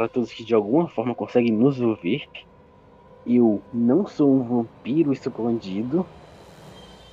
[0.00, 2.26] para todos que de alguma forma conseguem nos ouvir.
[3.26, 6.06] Eu não sou um vampiro escondido.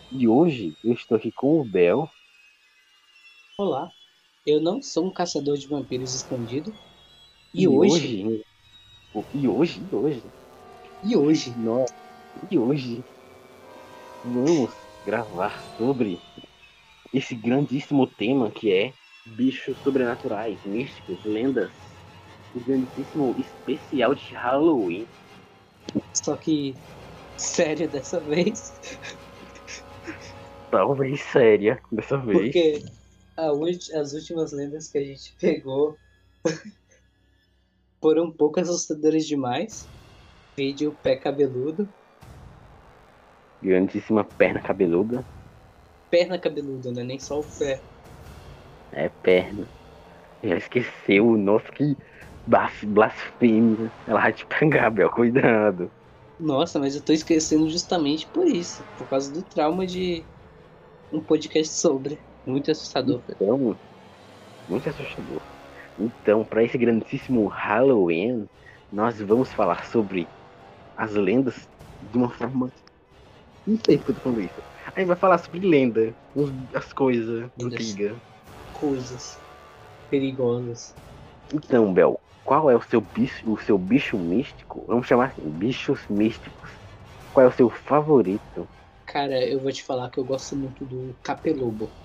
[0.09, 2.09] E hoje eu estou aqui com o Bel.
[3.57, 3.91] Olá,
[4.45, 6.73] eu não sou um caçador de vampiros escondido.
[7.53, 8.43] E, e hoje...
[9.13, 9.25] hoje...
[9.33, 10.23] E hoje, e hoje.
[11.03, 11.49] E hoje.
[11.57, 11.93] Nossa,
[12.49, 13.03] e hoje
[14.23, 14.71] vamos
[15.05, 16.21] gravar sobre
[17.13, 18.93] esse grandíssimo tema que é
[19.25, 21.86] bichos sobrenaturais, místicos, lendas.
[22.65, 25.07] Grandíssimo especial de Halloween.
[26.13, 26.75] Só que
[27.37, 28.73] séria dessa vez.
[30.69, 32.41] Talvez séria dessa vez.
[32.41, 32.83] Porque
[33.93, 35.97] as últimas lendas que a gente pegou
[38.01, 39.87] foram um pouco assustadoras demais.
[40.57, 41.87] Vídeo pé cabeludo.
[43.61, 45.25] Grandíssima perna cabeluda.
[46.09, 47.03] Perna cabeluda, né?
[47.03, 47.81] Nem só o pé.
[48.91, 49.67] É perna.
[50.43, 51.95] Já esqueceu, nossa, que
[52.47, 53.91] blasfêmia.
[54.05, 55.91] Ela vai te pegar, Bel, cuidado.
[56.39, 58.83] Nossa, mas eu tô esquecendo justamente por isso.
[58.97, 60.23] Por causa do trauma de
[61.11, 62.19] um podcast sobre.
[62.45, 63.23] Muito assustador.
[63.29, 63.77] Então,
[64.67, 65.41] muito assustador.
[65.97, 68.47] Então, para esse grandíssimo Halloween,
[68.91, 70.29] nós vamos falar sobre
[70.95, 71.67] as lendas
[72.01, 72.71] de uma forma.
[73.65, 74.61] Não sei porque eu tô falando isso.
[74.95, 76.15] A gente vai falar sobre lenda,
[76.73, 78.17] as coisas, antigas
[78.71, 79.41] coisas
[80.09, 80.95] perigosas.
[81.53, 84.85] Então, Bel, qual é o seu bicho, o seu bicho místico?
[84.87, 86.71] Vamos chamar assim, bichos místicos.
[87.31, 88.69] Qual é o seu favorito?
[89.07, 91.95] Cara, eu vou te falar que eu gosto muito do capelobo.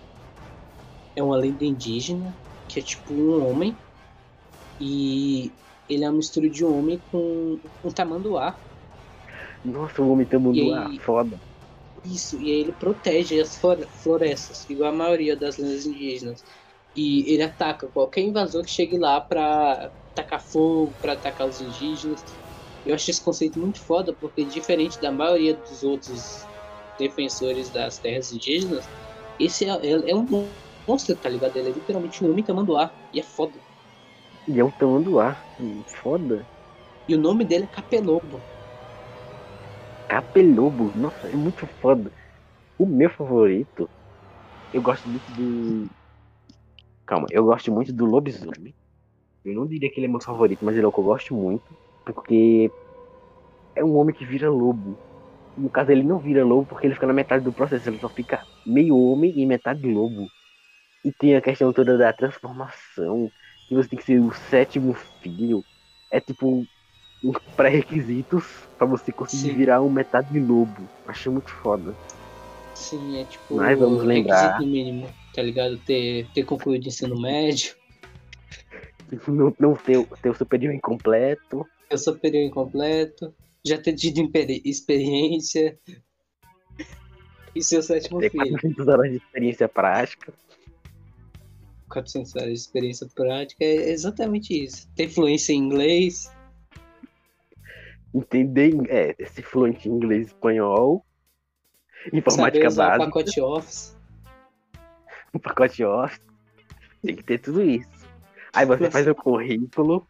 [1.17, 3.81] É uma lenda indígena que é tipo um homem
[4.81, 5.57] e
[5.89, 8.63] ele é uma mistura de um homem com um tamanduá.
[9.65, 11.41] Nossa, o homem tamanduá, aí, foda.
[12.05, 13.57] Isso, e aí ele protege as
[14.03, 16.45] florestas, igual a maioria das lendas indígenas.
[16.95, 22.23] E ele ataca qualquer invasor que chegue lá pra tacar fogo, pra atacar os indígenas.
[22.85, 26.49] Eu acho esse conceito muito foda, porque diferente da maioria dos outros
[26.99, 28.91] defensores das terras indígenas,
[29.39, 30.29] esse é, é, é um
[30.87, 31.57] monstro, tá ligado?
[31.57, 33.61] Ele é literalmente um homem tamanduá, e é foda.
[34.47, 35.43] E é um tamanduá,
[36.03, 36.47] foda.
[37.09, 38.43] E o nome dele é Capelobo.
[40.09, 42.13] Capelobo, nossa, é muito foda.
[42.79, 43.89] O meu favorito,
[44.73, 45.89] eu gosto muito do
[47.13, 48.75] Calma, eu gosto muito do lobisomem.
[49.45, 51.35] Eu não diria que ele é meu favorito, mas ele é o que eu gosto
[51.35, 51.77] muito.
[52.07, 52.73] Porque
[53.75, 54.99] é um homem que vira lobo.
[55.55, 57.87] No caso, ele não vira lobo porque ele fica na metade do processo.
[57.91, 60.33] Ele só fica meio homem e metade lobo.
[61.05, 63.31] E tem a questão toda da transformação.
[63.69, 65.63] Que você tem que ser o sétimo filho.
[66.11, 66.67] É tipo
[67.23, 69.57] uns pré-requisitos para você conseguir Sim.
[69.59, 70.89] virar um metade lobo.
[71.07, 71.95] Achei muito foda.
[72.75, 73.55] Sim, é tipo.
[73.55, 74.59] Mas vamos lembrar.
[74.61, 75.79] mínimo tá ligado?
[75.79, 77.75] Ter, ter concluído ensino médio.
[79.29, 81.67] Não, não ter, ter o superior incompleto.
[81.89, 83.35] Ter o superior incompleto.
[83.65, 84.31] Já ter tido
[84.65, 85.79] experiência.
[87.55, 88.51] E seu sétimo ter filho.
[88.51, 90.33] 400 horas de experiência prática.
[91.89, 94.89] 400 horas de experiência prática é exatamente isso.
[94.95, 96.31] Ter fluência em inglês.
[98.15, 101.05] Entender, é, ser fluente em inglês e espanhol.
[102.13, 103.07] Informática Saber usar básica.
[103.07, 104.02] Pacote Office
[105.35, 106.21] um pacote off.
[107.03, 107.89] Tem que ter tudo isso.
[108.53, 110.07] Aí você faz o currículo.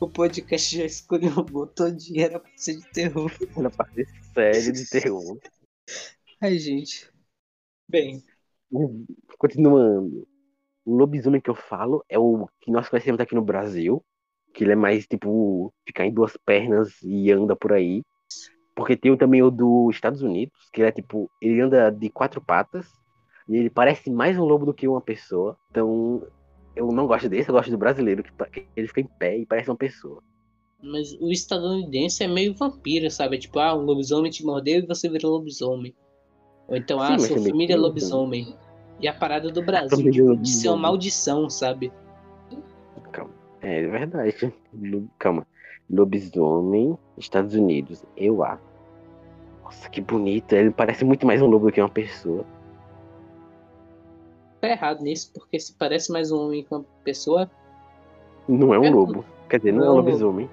[0.00, 3.32] O podcast já escolheu, botou dinheiro pra ser de terror.
[3.56, 5.38] Era pra ser série de terror.
[6.40, 7.10] Ai, gente.
[7.88, 8.22] Bem.
[9.38, 10.26] Continuando.
[10.84, 14.04] O lobisomem que eu falo é o que nós conhecemos aqui no Brasil.
[14.54, 18.02] Que ele é mais tipo ficar em duas pernas e anda por aí.
[18.74, 22.40] Porque tem também o dos Estados Unidos, que ele é tipo, ele anda de quatro
[22.40, 22.86] patas
[23.48, 25.56] e ele parece mais um lobo do que uma pessoa.
[25.70, 26.22] Então,
[26.74, 29.70] eu não gosto desse, eu gosto do brasileiro, que, ele fica em pé e parece
[29.70, 30.22] uma pessoa.
[30.82, 33.38] Mas o estadunidense é meio vampiro, sabe?
[33.38, 35.94] Tipo, ah, um lobisomem te mordeu e você virou lobisomem.
[36.68, 38.54] Ou então, Sim, ah, sua família é lobisomem.
[38.98, 41.92] E a parada do Brasil, tipo, de ser uma maldição, sabe?
[43.12, 43.30] Calma.
[43.62, 44.54] É, é verdade.
[45.18, 45.46] Calma.
[45.88, 48.04] Lobisomem, Estados Unidos.
[48.16, 48.58] Eu a.
[49.62, 50.52] Nossa, que bonito.
[50.52, 52.44] Ele parece muito mais um lobo do que uma pessoa
[54.66, 57.50] tá errado nisso, porque se parece mais um homem que uma pessoa.
[58.48, 59.20] Não é um é lobo.
[59.20, 59.48] Um...
[59.48, 60.50] Quer dizer, não, não é um lobisomem.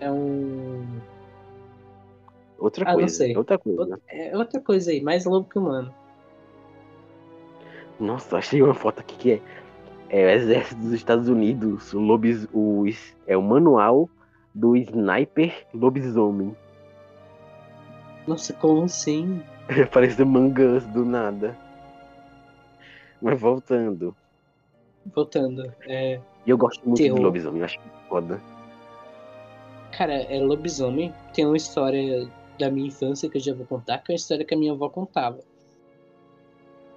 [0.00, 0.86] É um.
[2.58, 3.30] Outra ah, coisa.
[3.30, 4.00] É outra coisa.
[4.08, 5.92] É outra coisa aí, mais lobo que humano.
[7.98, 9.40] Nossa, achei uma foto aqui que é,
[10.10, 12.84] é o exército dos Estados Unidos, o lobis, o,
[13.26, 14.08] é o manual
[14.54, 16.56] do sniper lobisomem.
[18.26, 19.42] Nossa, como assim?
[19.92, 21.56] Parece mangas do nada.
[23.20, 24.14] Mas voltando.
[25.14, 25.72] voltando.
[25.82, 27.18] É, E eu gosto muito Terror.
[27.18, 27.78] de lobisomem, eu acho
[28.08, 28.40] foda.
[29.92, 31.12] cara, é lobisomem.
[31.34, 32.28] Tem uma história
[32.58, 34.72] da minha infância que eu já vou contar, que é uma história que a minha
[34.72, 35.40] avó contava.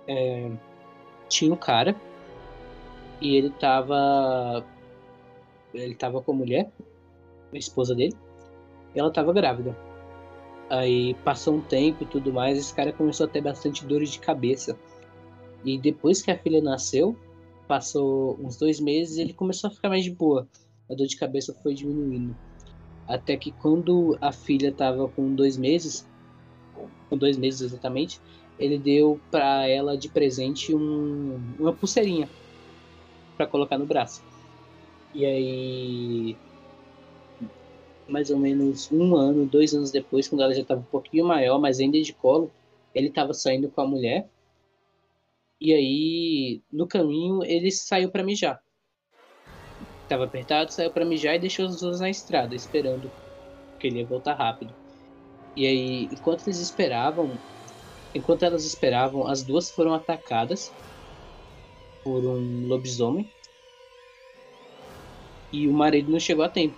[0.08, 0.50] É,
[1.30, 1.96] tinha um cara
[3.22, 4.66] e ele tava.
[5.74, 6.70] Ele tava com a mulher,
[7.54, 8.16] a esposa dele,
[8.94, 9.76] e ela tava grávida.
[10.70, 14.20] Aí passou um tempo e tudo mais, esse cara começou a ter bastante dores de
[14.20, 14.78] cabeça.
[15.64, 17.16] E depois que a filha nasceu,
[17.68, 20.48] passou uns dois meses, ele começou a ficar mais de boa.
[20.90, 22.36] A dor de cabeça foi diminuindo.
[23.08, 26.06] Até que quando a filha tava com dois meses,
[27.10, 28.20] com dois meses exatamente,
[28.58, 32.30] ele deu pra ela de presente um- uma pulseirinha
[33.38, 34.24] pra colocar no braço.
[35.14, 36.38] E aí,
[38.08, 41.60] mais ou menos um ano, dois anos depois, quando ela já estava um pouquinho maior,
[41.60, 42.52] mas ainda de colo,
[42.94, 44.30] ele estava saindo com a mulher.
[45.62, 48.60] E aí, no caminho, ele saiu para mijar.
[50.10, 53.12] Tava apertado, saiu para mijar e deixou as duas na estrada, esperando
[53.80, 54.74] que ele ia voltar rápido.
[55.56, 57.38] E aí, enquanto eles esperavam,
[58.16, 60.72] enquanto elas esperavam, as duas foram atacadas
[62.04, 63.30] por um lobisomem.
[65.54, 66.76] E o marido não chegou a tempo.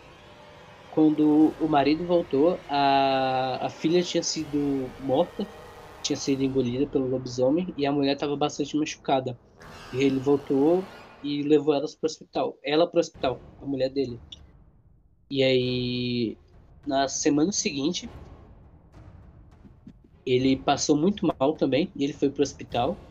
[0.91, 5.47] Quando o marido voltou, a, a filha tinha sido morta,
[6.03, 9.39] tinha sido engolida pelo lobisomem e a mulher estava bastante machucada.
[9.91, 10.91] E ele voltou
[11.23, 12.59] e levou elas para o hospital.
[12.63, 14.21] Ela para o hospital, a mulher dele.
[15.29, 16.39] E aí,
[16.85, 18.09] na semana seguinte,
[20.25, 23.01] ele passou muito mal também e ele foi para o hospital.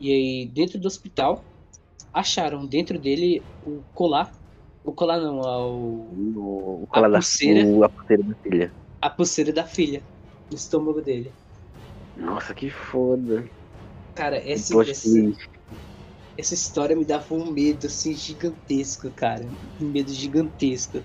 [0.00, 1.48] E aí, dentro do hospital,
[2.12, 4.32] acharam dentro dele o colar.
[4.84, 7.62] O colar não, a, o, O, colar da pulseira.
[7.68, 8.74] o- a pulseira da filha.
[9.00, 10.04] a pulseira da filha
[10.50, 11.36] no estômago dele.
[12.16, 13.44] Nossa, que foda.
[14.14, 15.32] Cara, esse, esse-
[16.36, 19.50] essa história me dava um medo assim gigantesco, cara.
[19.80, 21.04] Um medo gigantesco.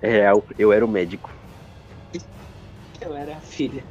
[0.00, 1.30] É real, eu era o médico.
[3.00, 3.88] Eu era a filha.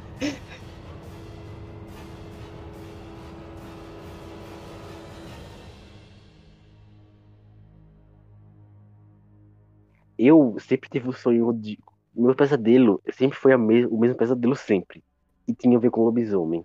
[10.18, 11.78] Eu sempre tive o sonho de.
[12.14, 13.86] Meu pesadelo sempre foi a mes...
[13.86, 15.02] o mesmo pesadelo sempre.
[15.46, 16.64] E tinha a ver com lobisomem.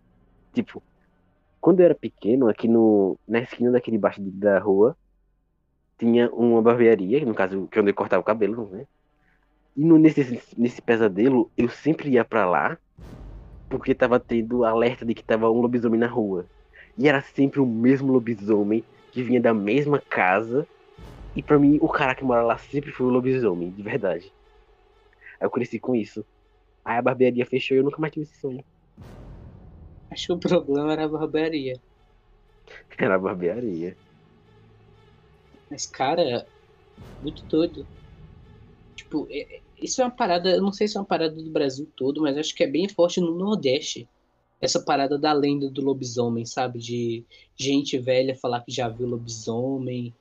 [0.53, 0.81] Tipo,
[1.59, 3.17] quando eu era pequeno, aqui no...
[3.27, 4.97] na esquina daquele baixo da rua,
[5.97, 8.87] tinha uma barbearia, no caso, que é onde eu cortava o cabelo, né?
[9.77, 12.77] E no, nesse, nesse pesadelo, eu sempre ia pra lá,
[13.69, 16.45] porque tava tendo alerta de que tava um lobisomem na rua.
[16.97, 20.67] E era sempre o mesmo lobisomem que vinha da mesma casa.
[21.35, 24.33] E pra mim, o cara que mora lá sempre foi o lobisomem, de verdade.
[25.39, 26.25] Aí eu cresci com isso.
[26.85, 28.63] Aí a barbearia fechou e eu nunca mais tive esse sonho.
[30.11, 31.75] Acho que o problema era a barbearia.
[32.97, 33.97] Era a barbearia.
[35.69, 36.47] Mas, cara,
[37.21, 37.87] muito doido.
[38.95, 41.51] Tipo, é- é- isso é uma parada, eu não sei se é uma parada do
[41.51, 44.09] Brasil todo, mas acho que é bem forte no Nordeste.
[44.61, 46.79] Essa parada da lenda do lobisomem, sabe?
[46.79, 47.25] De
[47.59, 50.15] gente velha falar que já viu lobisomem.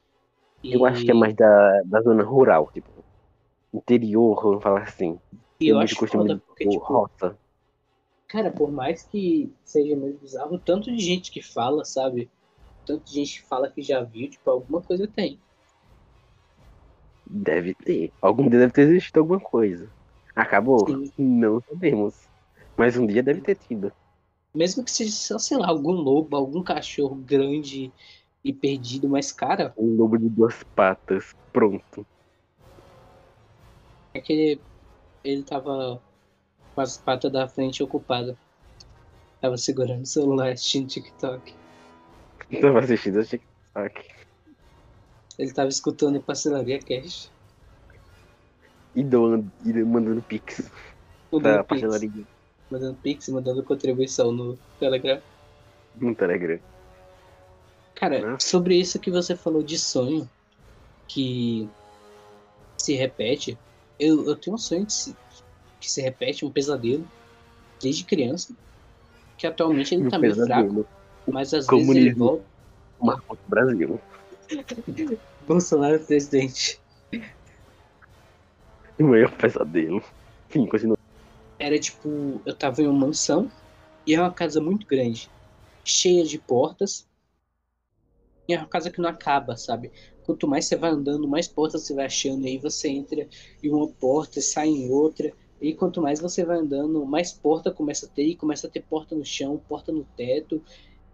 [0.70, 3.04] Eu acho que é mais da, da zona rural, tipo.
[3.74, 5.18] Interior, vamos falar assim.
[5.60, 7.38] E eu acho foda, porque, pôr tipo, roça.
[8.26, 12.30] cara, por mais que seja meio bizarro, tanto de gente que fala, sabe?
[12.86, 15.38] Tanto de gente que fala que já viu, tipo, alguma coisa tem.
[17.26, 18.10] Deve ter.
[18.22, 19.88] Algum dia deve ter existido alguma coisa.
[20.34, 20.86] Acabou?
[20.86, 21.12] Sim.
[21.18, 22.14] Não sabemos.
[22.76, 23.92] Mas um dia deve ter tido.
[24.54, 27.92] Mesmo que seja, só, sei lá, algum lobo, algum cachorro grande
[28.42, 31.36] e perdido, mas, cara, Um lobo de duas patas.
[31.52, 32.06] Pronto.
[34.14, 34.58] é que
[35.24, 36.00] ele, tava
[36.74, 38.36] com as patas da frente ocupadas.
[39.40, 41.54] Tava segurando o celular assistindo TikTok.
[42.60, 44.08] Tava assistindo o TikTok.
[45.38, 47.30] Ele tava escutando Parcelaria Cash.
[48.94, 50.70] E, doando, e mandando pix
[51.32, 52.26] Mandando pix, pastelaria
[52.70, 55.20] mandando pix, mandando contribuição no Telegram.
[55.96, 56.58] no Telegram.
[57.94, 58.48] Cara, Nossa.
[58.48, 60.28] sobre isso que você falou de sonho,
[61.06, 61.68] que
[62.78, 63.58] se repete,
[64.00, 65.14] eu, eu tenho um sonho que se,
[65.78, 67.06] que se repete, um pesadelo,
[67.80, 68.54] desde criança,
[69.38, 70.86] que atualmente ele Um tá meio fraco,
[71.26, 72.24] mas às vezes ele Comunismo.
[72.24, 72.44] volta.
[73.00, 74.00] Marcos Brasil.
[75.46, 76.80] Bolsonaro presidente.
[78.98, 80.02] O maior pesadelo.
[80.48, 80.96] Enfim, continua.
[81.58, 83.50] Era tipo, eu tava em uma mansão,
[84.06, 85.30] e é uma casa muito grande,
[85.84, 87.06] cheia de portas,
[88.48, 89.92] e é uma casa que não acaba, sabe?
[90.24, 93.28] Quanto mais você vai andando, mais portas você vai achando, e aí você entra
[93.62, 97.70] em uma porta e sai em outra, e quanto mais você vai andando, mais porta
[97.70, 100.62] começa a ter, e começa a ter porta no chão, porta no teto,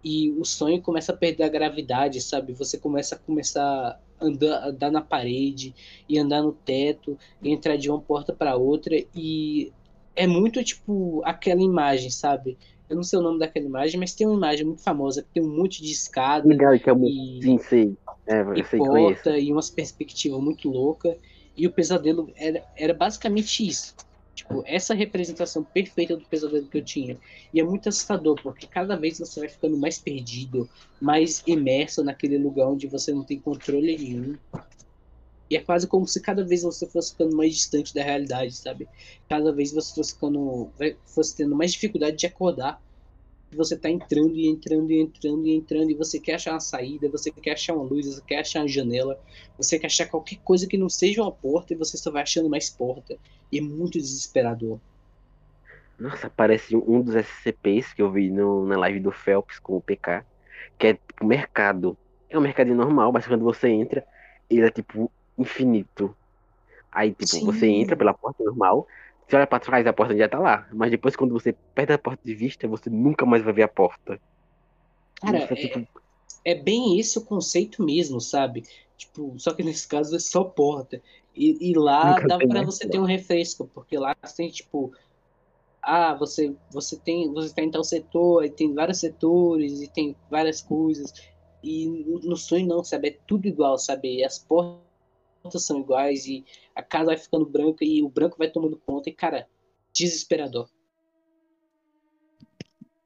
[0.03, 2.53] e o sonho começa a perder a gravidade, sabe?
[2.53, 5.75] Você começa a começar a andar, andar na parede
[6.07, 9.73] e andar no teto, e entrar de uma porta para outra e
[10.15, 12.57] é muito tipo aquela imagem, sabe?
[12.89, 15.43] Eu não sei o nome daquela imagem, mas tem uma imagem muito famosa que tem
[15.43, 17.13] um monte de escada Legal, que é muito.
[17.13, 17.97] e, Sim, sei.
[18.27, 21.15] É, e porta e umas perspectivas muito loucas.
[21.55, 23.95] E o pesadelo era, era basicamente isso.
[24.35, 27.17] Tipo, essa representação perfeita do pesadelo que eu tinha.
[27.51, 30.69] E é muito assustador, porque cada vez você vai ficando mais perdido,
[31.01, 34.37] mais imerso naquele lugar onde você não tem controle nenhum.
[35.49, 38.87] E é quase como se cada vez você fosse ficando mais distante da realidade, sabe?
[39.27, 40.69] Cada vez você fosse ficando.
[41.05, 42.79] fosse tendo mais dificuldade de acordar.
[43.53, 47.09] Você tá entrando e entrando e entrando e entrando, e você quer achar uma saída,
[47.09, 49.19] você quer achar uma luz, você quer achar uma janela,
[49.57, 52.49] você quer achar qualquer coisa que não seja uma porta, e você só vai achando
[52.49, 53.17] mais porta.
[53.51, 54.79] E é muito desesperador.
[55.97, 59.81] Nossa, parece um dos SCPs que eu vi no, na live do Phelps com o
[59.81, 60.23] PK,
[60.77, 61.97] que é tipo mercado.
[62.29, 64.05] É um mercadinho normal, mas quando você entra,
[64.49, 66.15] ele é tipo infinito.
[66.91, 67.45] Aí, tipo, Sim.
[67.45, 68.87] você entra pela porta normal,
[69.27, 70.67] você olha pra trás, a porta já tá lá.
[70.71, 73.67] Mas depois, quando você perde a porta de vista, você nunca mais vai ver a
[73.67, 74.19] porta.
[75.15, 75.87] Cara, é, tipo,
[76.45, 78.63] é bem esse o conceito mesmo, sabe?
[78.95, 81.01] Tipo, só que nesse caso é só porta.
[81.35, 84.93] E, e lá Nunca dá pra você ter um refresco, porque lá você tem, tipo,
[85.81, 90.15] ah, você, você tem, você tá em tal setor, aí tem vários setores e tem
[90.31, 91.13] várias coisas.
[91.61, 93.09] E no, no sonho não, sabe?
[93.09, 94.23] É tudo igual, sabe?
[94.23, 94.86] As portas
[95.59, 99.13] são iguais e a casa vai ficando branca e o branco vai tomando conta e,
[99.13, 99.47] cara,
[99.93, 100.69] desesperador.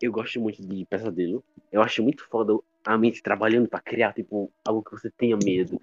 [0.01, 1.43] eu gosto muito de pesadelo.
[1.71, 5.79] Eu acho muito foda a mente trabalhando pra criar, tipo, algo que você tenha medo.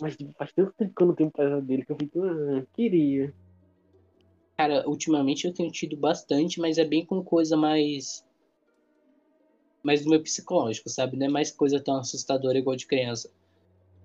[0.00, 3.32] Mas tipo, faz tanto tempo que eu não tenho pesadelo que eu fico, ah, queria.
[4.56, 8.24] Cara, ultimamente eu tenho tido bastante, mas é bem com coisa mais.
[9.82, 11.16] mais do meu psicológico, sabe?
[11.16, 13.30] Não é mais coisa tão assustadora igual de criança.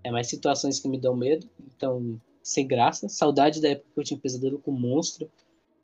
[0.03, 3.07] É mais situações que me dão medo, então, sem graça.
[3.07, 5.29] Saudade da época que eu tinha pesadelo com monstro,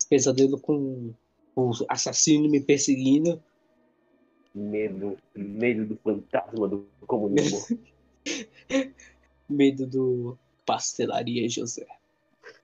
[0.10, 1.14] pesadelo com
[1.56, 3.42] o assassino me perseguindo.
[4.54, 7.80] Medo, medo do fantasma do comunismo.
[9.50, 11.88] Medo do Pastelaria José.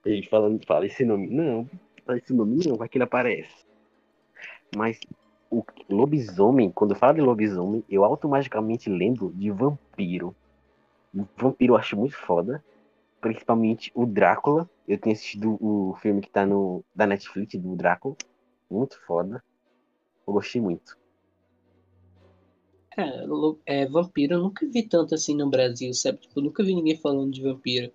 [0.04, 1.28] Gente falando, fala esse nome.
[1.28, 1.68] Não,
[2.04, 3.64] fala esse nome não, vai que ele aparece.
[4.76, 4.98] Mas
[5.50, 10.34] o lobisomem, quando fala de lobisomem, eu automaticamente lembro de vampiro.
[11.36, 12.64] Vampiro eu acho muito foda.
[13.20, 14.68] Principalmente o Drácula.
[14.86, 18.16] Eu tenho assistido o filme que tá no da Netflix do Drácula.
[18.70, 19.42] Muito foda.
[20.26, 20.98] Eu gostei muito.
[22.96, 26.18] É, é, vampiro eu nunca vi tanto assim no Brasil, sabe?
[26.18, 27.92] Tipo, eu nunca vi ninguém falando de vampiro.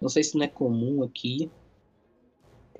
[0.00, 1.50] Não sei se não é comum aqui.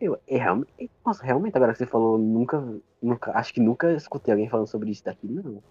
[0.01, 2.61] Eu, é, realmente, nossa, realmente, agora que você falou, nunca,
[3.01, 5.63] nunca, acho que nunca escutei alguém falando sobre isso daqui, não.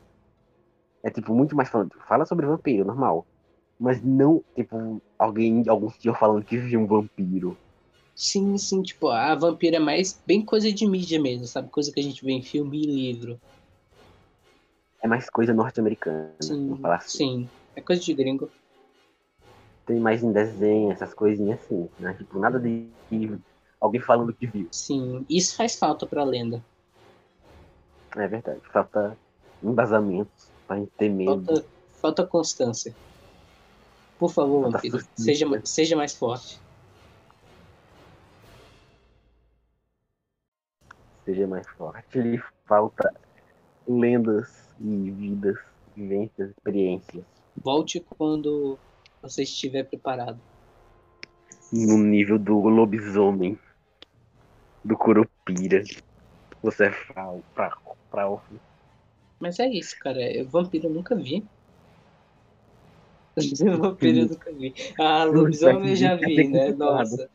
[1.04, 3.26] É tipo, muito mais falando, fala sobre vampiro, normal.
[3.82, 7.58] Mas não, tipo, alguém, algum senhor falando que viu um vampiro.
[8.16, 11.68] Sim, sim, tipo, a vampira é mais bem coisa de mídia mesmo, sabe?
[11.72, 13.40] Coisa que a gente vê em filme e livro.
[15.02, 17.18] É mais coisa norte-americana, Sim, vamos falar assim.
[17.18, 17.50] sim.
[17.76, 18.52] É coisa de gringo.
[19.88, 22.14] Tem mais em desenho, essas coisinhas assim, né?
[22.14, 22.86] Tipo, nada de
[23.80, 24.70] alguém falando que viu.
[24.72, 26.64] Sim, isso faz falta pra lenda.
[28.16, 29.18] É verdade, falta
[29.64, 30.30] embasamento
[30.68, 31.44] pra gente ter medo.
[31.46, 31.66] Falta,
[32.00, 32.94] falta constância.
[34.22, 35.24] Por favor, vampiro, suspense.
[35.24, 36.62] seja, seja mais forte.
[41.26, 42.20] seja mais forte.
[42.20, 43.12] Lhe falta
[43.88, 45.58] lendas e vidas,
[45.96, 47.24] vivências, experiências.
[47.58, 48.78] Volte quando
[49.24, 50.40] você estiver preparado.
[51.74, 53.58] No nível do lobisomem,
[54.86, 55.84] do curupira.
[56.62, 57.98] Você é fraco.
[59.40, 60.22] Mas é isso, cara.
[60.32, 61.44] Eu, vampiro eu nunca vi.
[63.78, 64.74] Vampiro eu nunca vi.
[65.00, 66.72] Ah, lobisomem eu já vi, né?
[66.74, 67.30] Nossa.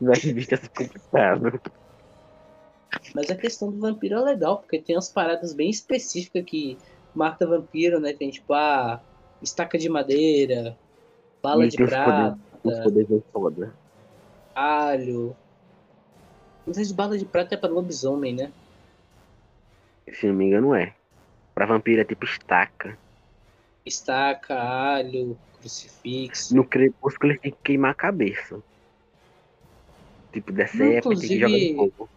[0.00, 1.60] Visto esse complicado.
[3.14, 6.78] Mas a questão do vampiro é legal, porque tem umas paradas bem específicas que
[7.14, 8.12] mata vampiro, né?
[8.12, 9.00] Tem tipo a
[9.42, 10.76] estaca de madeira,
[11.42, 13.74] bala de prata, Os poderes é foda.
[14.54, 15.36] alho.
[16.66, 18.52] Não sei se bala de prata é pra lobisomem, né?
[20.12, 20.94] Se não me engano, é.
[21.54, 22.98] Pra vampiro é tipo estaca.
[23.86, 26.54] Estaca, alho, crucifixo.
[26.54, 28.60] No crepúsculo ele tem que queimar a cabeça.
[30.32, 32.10] Tipo, dessa época tem que jogar no fogo.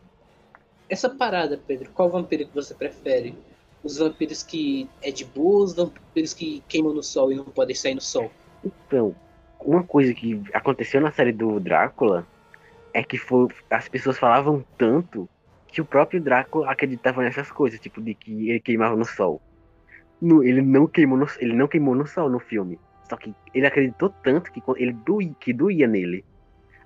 [0.90, 3.36] Essa parada, Pedro, qual vampiro que você prefere?
[3.84, 7.76] Os vampiros que é de boa, os vampiros que queimam no sol e não podem
[7.76, 8.32] sair no sol?
[8.66, 9.16] Então,
[9.60, 12.28] uma coisa que aconteceu na série do Drácula
[12.94, 15.30] é que foi, as pessoas falavam tanto
[15.68, 19.40] que o próprio Drácula acreditava nessas coisas, tipo, de que ele queimava no sol.
[20.22, 22.82] No- ele não queimou no, ele não queimou no sol no filme.
[23.10, 26.26] Só que ele acreditou tanto que ele doía, que doía nele.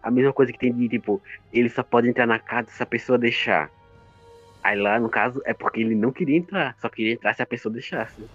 [0.01, 1.21] A mesma coisa que tem de tipo,
[1.51, 3.71] ele só pode entrar na casa se a pessoa deixar.
[4.63, 7.45] Aí lá, no caso, é porque ele não queria entrar, só queria entrar se a
[7.47, 8.29] pessoa deixasse.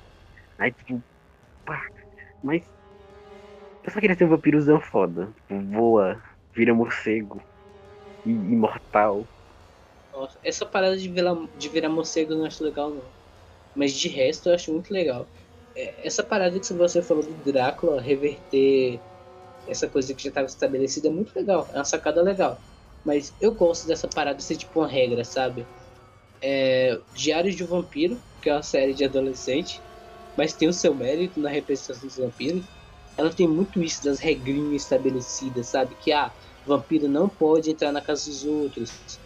[0.59, 1.05] Aí, tipo,
[1.65, 1.83] pá,
[2.43, 2.65] mas.
[3.83, 5.33] Eu só queria ser um vampirozão foda.
[5.35, 6.23] Tipo, voa,
[6.55, 7.43] vira morcego,
[8.25, 9.31] imortal.
[10.13, 13.15] Nossa, essa parada de virar, de virar morcego não acho legal, não.
[13.75, 15.29] Mas de resto eu acho muito legal.
[15.75, 19.01] É, Essa parada que você falou do Drácula reverter
[19.67, 21.69] essa coisa que já estava estabelecida é muito legal.
[21.73, 22.61] É uma sacada legal.
[23.05, 25.67] Mas eu gosto dessa parada ser tipo uma regra, sabe?
[26.41, 29.83] É, Diários de um Vampiro, que é uma série de adolescente,
[30.37, 32.65] mas tem o seu mérito na representação dos vampiros.
[33.17, 35.97] Ela tem muito isso das regrinhas estabelecidas, sabe?
[35.97, 36.33] Que ah,
[36.65, 39.19] vampiro não pode entrar na casa dos outros.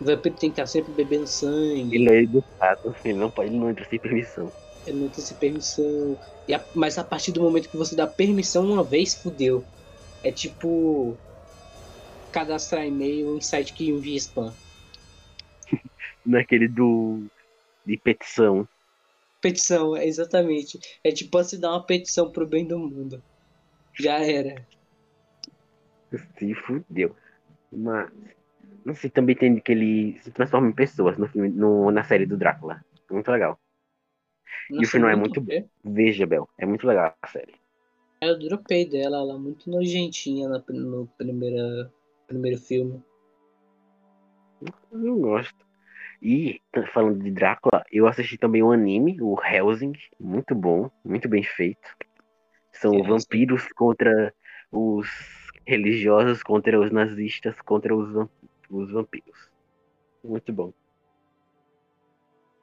[0.00, 1.96] O vampiro tem que estar sempre bebendo sangue.
[1.96, 4.52] Ele é educado, ele não pode, ele não entra sem permissão.
[4.86, 6.18] Ele não tem essa permissão.
[6.46, 9.64] E a- mas a partir do momento que você dá permissão uma vez, fudeu.
[10.22, 11.16] É tipo.
[12.32, 14.52] Cadastrar e-mail em site que envia spam.
[16.24, 17.26] Naquele do.
[17.84, 18.68] de petição.
[19.40, 20.78] Petição, é exatamente.
[21.02, 23.22] É tipo você dar uma petição pro bem do mundo.
[23.98, 24.64] Já era.
[26.38, 27.16] Se fudeu.
[27.72, 28.10] Mas.
[28.84, 32.26] Não sei, também tem que ele se transforma em pessoas no filme, no, na série
[32.26, 32.84] do Drácula.
[33.10, 33.58] Muito legal.
[34.70, 35.68] Nossa, o final é muito bem.
[35.84, 36.48] Veja, Bel.
[36.58, 37.54] É muito legal a série.
[38.20, 41.92] Eu dropei dela, ela é muito nojentinha na, no primeira,
[42.26, 43.02] primeiro filme.
[44.92, 45.66] Eu gosto.
[46.20, 46.60] E,
[46.92, 49.92] falando de Drácula, eu assisti também um anime, o Helsing.
[50.18, 51.88] Muito bom, muito bem feito.
[52.72, 53.08] São Helsing.
[53.08, 54.34] vampiros contra
[54.72, 55.08] os
[55.64, 58.28] religiosos, contra os nazistas, contra os,
[58.70, 59.48] os vampiros.
[60.22, 60.72] Muito bom.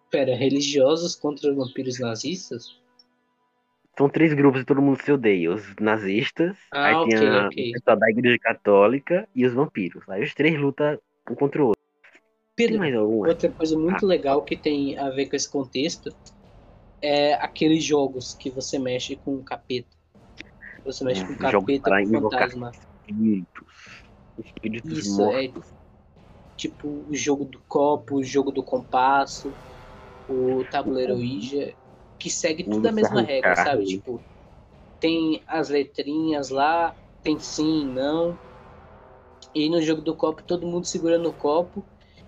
[0.10, 2.80] Pera, religiosos contra vampiros nazistas?
[3.98, 5.52] São três grupos e todo mundo se odeia.
[5.52, 7.70] Os nazistas, Ah, aí tem ok, a, ok.
[7.70, 10.08] o pessoal da igreja católica e os vampiros.
[10.10, 11.82] Aí os três lutam um contra o outro.
[12.56, 13.10] Tem Pedro?
[13.10, 16.16] Outra coisa muito legal que tem a ver com esse contexto
[17.02, 19.96] é aqueles jogos que você mexe com o capeta.
[20.86, 22.72] Você mexe com o Hum, capeta com fantasma.
[23.08, 24.06] Espíritos.
[24.38, 25.74] Espíritos Isso, é mortos.
[26.56, 29.58] Tipo o jogo do copo, o jogo do compasso,
[30.28, 31.76] o tabuleiro Ouija,
[32.20, 33.86] que segue O tudo a mesma regra, sabe?
[33.86, 34.24] Tipo,
[35.00, 38.40] tem as letrinhas lá, tem sim, não.
[39.54, 41.88] E no jogo do copo, todo mundo segura no copo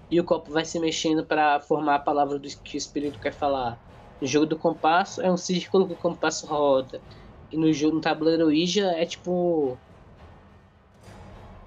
[0.09, 3.33] e o copo vai se mexendo para formar a palavra do que o espírito quer
[3.33, 3.81] falar.
[4.21, 7.03] No jogo do compasso é um círculo que o compasso roda.
[7.51, 9.81] E no jogo no tabuleiro Ouija é tipo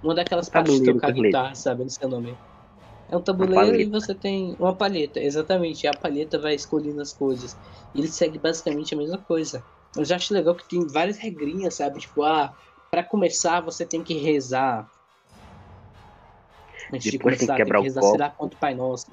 [0.02, 1.82] uma daquelas partes de tocar guitarra, sabe?
[1.82, 2.40] Não sei o nome.
[3.10, 5.82] É um tabuleiro e você tem uma palheta, exatamente.
[5.82, 7.56] E a palheta vai escolhendo as coisas.
[7.92, 9.64] E ele segue basicamente a mesma coisa.
[9.96, 11.98] Eu já acho legal que tem várias regrinhas, sabe?
[11.98, 12.54] Tipo, ah,
[12.88, 14.88] pra começar você tem que rezar.
[16.92, 18.12] Antes de Depois tem que começar, quebrar o rezar, copo.
[18.12, 19.06] sei lá quanto Pai Nosso.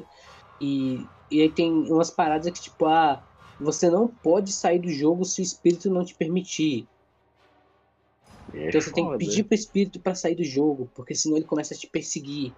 [0.61, 3.23] E, e aí tem umas paradas que, tipo, ah,
[3.59, 6.87] você não pode sair do jogo se o espírito não te permitir.
[8.53, 11.45] É Então você tem que pedir pro espírito pra sair do jogo, porque senão ele
[11.45, 12.53] começa a te perseguir.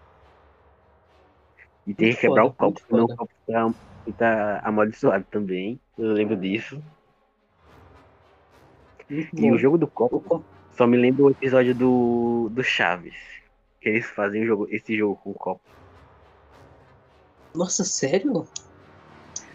[1.90, 3.74] E tem que quebrar foda, o copo, senão o copo tá,
[4.16, 5.80] tá amaldiçoado também.
[5.98, 6.80] Eu lembro disso.
[9.10, 9.56] Muito E bom.
[9.56, 10.46] o jogo do copo
[10.78, 13.16] só me lembra o episódio do, do Chaves.
[13.82, 15.62] Que eles fazem o jogo, esse jogo com o copo.
[17.56, 18.48] Nossa, sério?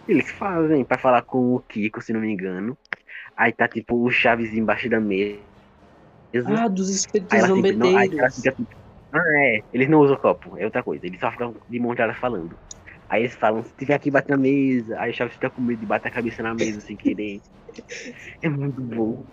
[0.09, 2.77] Eles fazem pra falar com o Kiko, se não me engano.
[3.37, 5.39] Aí tá tipo o Chaves embaixo da mesa.
[6.47, 8.35] Ah, dos espíritos aí ela zombeteiros.
[8.35, 8.84] fica tipo,
[9.15, 9.61] ah, é.
[9.73, 11.07] Eles não usam copo, é outra coisa.
[11.07, 12.59] Eles só ficam de montada falando.
[13.09, 14.99] Aí eles falam, se tiver aqui, bate na mesa.
[15.01, 17.43] Aí o Chaves fica com medo de bater a cabeça na mesa sem querer.
[18.43, 19.27] É muito bom.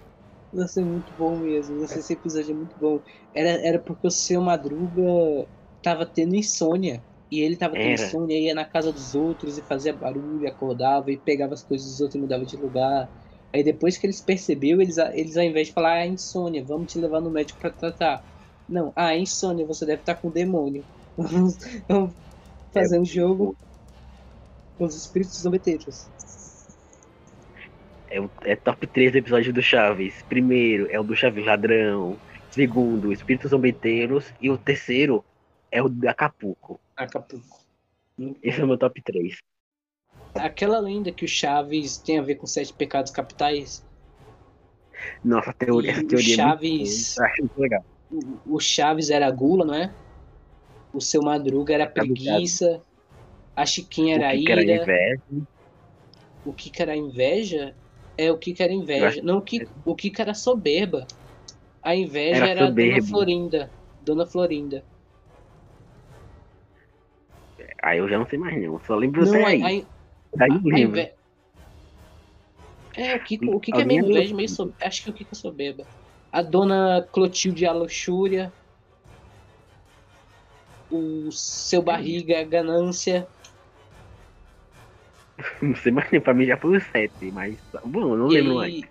[0.51, 1.79] Nossa, é muito bom mesmo.
[1.79, 3.01] Nossa, esse episódio é muito bom.
[3.33, 5.01] Era, era porque o seu Madruga
[5.81, 7.05] tava tendo insônia.
[7.29, 7.93] E ele tava tendo Era.
[7.93, 12.01] insônia, ia na casa dos outros e fazia barulho, acordava e pegava as coisas dos
[12.01, 13.09] outros e mudava de lugar.
[13.53, 16.91] Aí depois que eles perceberam, eles, eles ao invés de falar, ah, é insônia, vamos
[16.91, 18.25] te levar no médico pra tratar.
[18.71, 20.85] Não, ah, é insônia, você deve estar com demônio.
[21.17, 21.57] Vamos,
[21.89, 22.15] vamos
[22.73, 23.55] fazer um jogo
[24.77, 26.07] com os espíritos zombeteiros.
[28.09, 30.23] É, o- é top 3 episódios do Chaves.
[30.29, 32.17] Primeiro é o do Chaves Ladrão.
[32.49, 34.33] Segundo, Espíritos Zombeteiros.
[34.41, 35.23] E o terceiro
[35.69, 36.79] é o de Acapulco.
[36.95, 37.59] Acapulco.
[38.41, 39.37] Esse é o meu top 3.
[40.35, 43.83] Aquela lenda que o Chaves tem a ver com sete pecados capitais,
[45.23, 47.85] Nossa, a teoria, E essa o teoria Chaves- é muito, eu acho muito legal.
[48.45, 49.93] O- Chaves era a gula, não é?
[50.93, 52.15] O seu Madruga era a Tá ligado.
[52.17, 52.81] preguiça,
[53.55, 55.47] a Chiquinha era a que que era ira, inverno.
[56.45, 57.75] o Kika era inveja,
[58.17, 59.21] é o Kika era inveja.
[59.21, 61.05] Não, o Kika, o Kika era soberba.
[61.83, 63.71] A inveja era, era a Dona Florinda.
[64.01, 64.85] Dona Florinda.
[67.83, 69.87] Aí eu já não sei mais não, só lembro não, até aí.
[70.35, 70.99] Daí eu lembro.
[70.99, 71.13] Inve...
[72.97, 74.73] É, o Kiko, o Kiko é meio inveja, meio so...
[74.81, 75.87] Acho que o Kiko é soberba.
[76.31, 78.51] A dona Clotilde a luxúria.
[80.89, 83.27] O seu barriga a ganância.
[85.61, 87.57] Não sei mais, pra mim já foi o 7, mas.
[87.85, 88.81] Bom, não e lembro mais.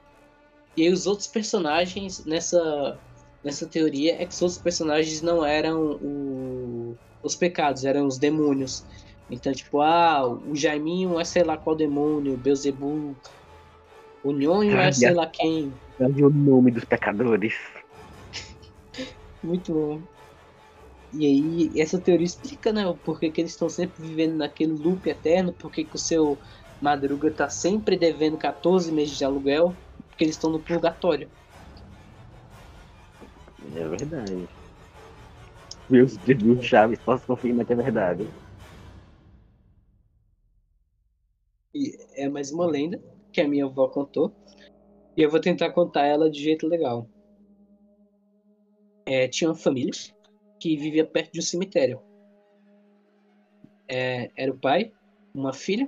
[0.76, 2.98] E os outros personagens nessa,
[3.44, 8.85] nessa teoria é que os outros personagens não eram o, os pecados, eram os demônios.
[9.31, 13.14] Então, tipo, ah, o Jaiminho é sei lá qual demônio, Beelzebub.
[14.24, 15.72] O Nhonho é sei lá quem.
[16.07, 17.55] O nome dos pecadores.
[19.43, 20.03] Muito bom.
[21.13, 25.53] E aí, essa teoria explica, né, porque que eles estão sempre vivendo naquele loop eterno,
[25.53, 26.39] porque que o seu
[26.81, 29.77] Madruga tá sempre devendo 14 meses de aluguel,
[30.09, 31.29] porque eles estão no purgatório.
[33.75, 34.49] É verdade.
[35.89, 38.29] Meus dedos chaves, posso confirmar que é verdade.
[41.75, 43.01] E é mais uma lenda
[43.33, 44.33] que a minha avó contou.
[45.21, 47.07] E eu vou tentar contar ela de jeito legal.
[49.05, 49.93] É, tinha uma família
[50.59, 52.01] que vivia perto de um cemitério.
[53.87, 54.95] É, era o pai,
[55.35, 55.87] uma filha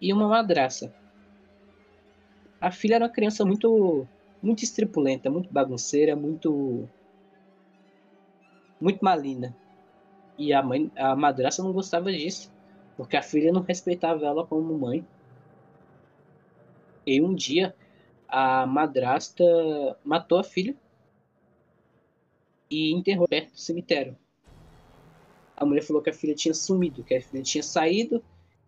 [0.00, 0.90] e uma madraça.
[2.58, 4.08] A filha era uma criança muito,
[4.42, 6.88] muito estripulenta, muito bagunceira, muito,
[8.80, 9.54] muito maligna.
[10.38, 12.50] E a mãe, a madraça não gostava disso,
[12.96, 15.06] porque a filha não respeitava ela como mãe.
[17.06, 17.74] E um dia
[18.32, 19.44] a madrasta
[20.02, 20.74] matou a filha
[22.70, 24.16] e enterrou perto do cemitério.
[25.54, 28.24] A mulher falou que a filha tinha sumido, que a filha tinha saído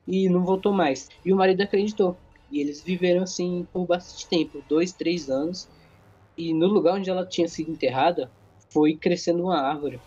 [0.07, 1.09] e não voltou mais.
[1.25, 2.15] E o marido acreditou.
[2.51, 5.67] E eles viveram assim por bastante tempo dois, três anos.
[6.37, 8.31] E no lugar onde ela tinha sido enterrada,
[8.69, 9.99] foi crescendo uma árvore.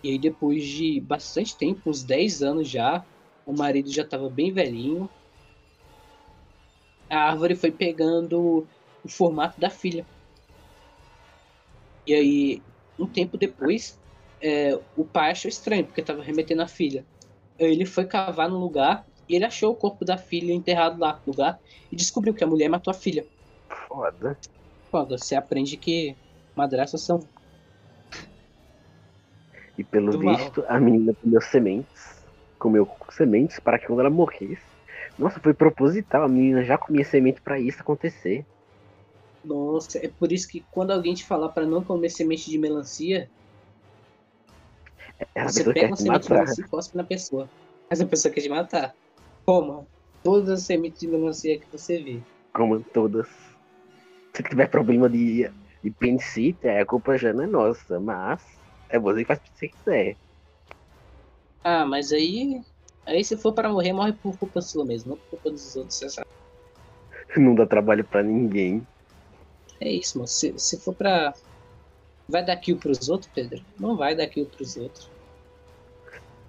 [0.00, 3.04] E aí, depois de bastante tempo, uns 10 anos já,
[3.44, 5.08] o marido já estava bem velhinho.
[7.12, 8.66] A árvore foi pegando
[9.04, 10.06] o formato da filha.
[12.06, 12.62] E aí,
[12.98, 14.00] um tempo depois,
[14.40, 17.04] é, o pai achou estranho, porque estava remetendo a filha.
[17.58, 21.32] Ele foi cavar no lugar e ele achou o corpo da filha enterrado lá no
[21.32, 21.60] lugar
[21.92, 23.26] e descobriu que a mulher matou a filha.
[23.86, 24.38] Foda.
[24.90, 26.16] Foda, você aprende que
[26.56, 27.20] madraças são.
[29.76, 32.24] E pelo visto, a menina comeu sementes.
[32.58, 34.71] Comeu sementes para que quando ela morresse.
[35.18, 36.24] Nossa, foi proposital.
[36.24, 38.44] A menina já comia semente para isso acontecer.
[39.44, 43.28] Nossa, é por isso que quando alguém te falar para não comer semente de melancia,
[45.34, 47.48] é, você pega uma semente de melancia e cospe na pessoa.
[47.90, 48.94] Mas a pessoa quer te matar.
[49.44, 49.86] Coma
[50.22, 52.20] todas as sementes de melancia que você vê.
[52.54, 53.28] Coma todas.
[54.34, 55.50] Se tiver problema de,
[55.82, 58.42] de apendicite, a culpa já não é nossa, mas
[58.88, 60.16] é você que faz o que você quiser.
[61.64, 62.60] Ah, mas aí.
[63.06, 65.96] Aí se for para morrer, morre por culpa sua mesmo, não por culpa dos outros,
[65.96, 66.28] você sabe.
[67.36, 68.86] Não dá trabalho para ninguém.
[69.80, 70.28] É isso, mano.
[70.28, 71.32] Se, se for pra.
[72.28, 73.64] Vai dar kill pros outros, Pedro?
[73.78, 75.10] Não vai dar kill pros outros.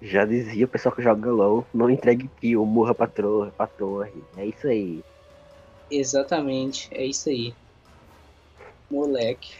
[0.00, 4.12] Já dizia o pessoal que joga LOL, não entregue kill, morra pra torre, pra torre.
[4.36, 5.02] É isso aí.
[5.90, 7.54] Exatamente, é isso aí.
[8.90, 9.54] Moleque.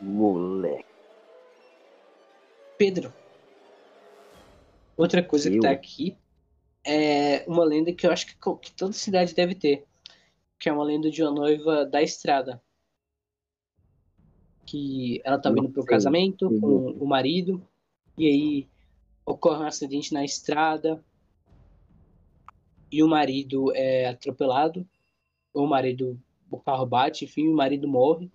[0.00, 0.84] Moleque.
[2.76, 3.12] Pedro.
[4.98, 5.54] Outra coisa eu?
[5.54, 6.14] que tá aqui
[6.84, 9.88] é uma lenda que eu acho que, que toda cidade deve ter
[10.58, 12.60] que é uma lenda de uma noiva da estrada.
[14.66, 17.62] Que ela tá vindo pro casamento com o marido,
[18.16, 18.68] e aí
[19.24, 21.02] ocorre um acidente na estrada,
[22.90, 24.86] e o marido é atropelado,
[25.54, 28.30] ou o marido, o carro bate, enfim, o marido morre.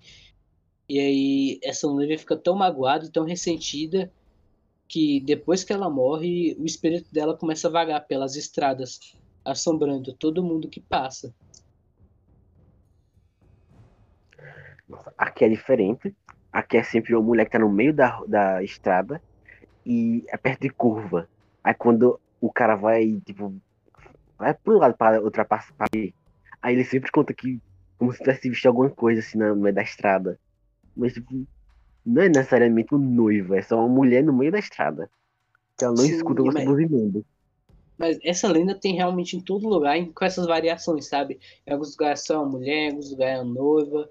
[0.88, 4.12] E aí essa noiva fica tão magoada, tão ressentida,
[4.94, 9.00] que depois que ela morre, o espírito dela começa a vagar pelas estradas,
[9.44, 11.34] assombrando todo mundo que passa.
[15.18, 16.16] Aqui é diferente.
[16.52, 19.20] Aqui é sempre uma mulher que tá no meio da, da estrada
[19.84, 21.28] e é perto de curva.
[21.64, 23.52] Aí quando o cara vai, tipo,
[24.38, 26.14] vai pro lado para ultrapassar, aí
[26.72, 27.60] ele sempre conta que
[27.98, 30.40] como se tivesse visto alguma coisa assim no meio da estrada.
[30.96, 31.48] Mas, tipo,
[32.06, 35.10] não é necessariamente um noivo, é só uma mulher no meio da estrada.
[35.78, 37.26] Que ela não Sim, escuta você buzinando.
[37.98, 41.40] Mas essa lenda tem realmente em todo lugar, com essas variações, sabe?
[41.66, 44.10] Em alguns lugares é só uma mulher, em alguns lugares é uma noiva,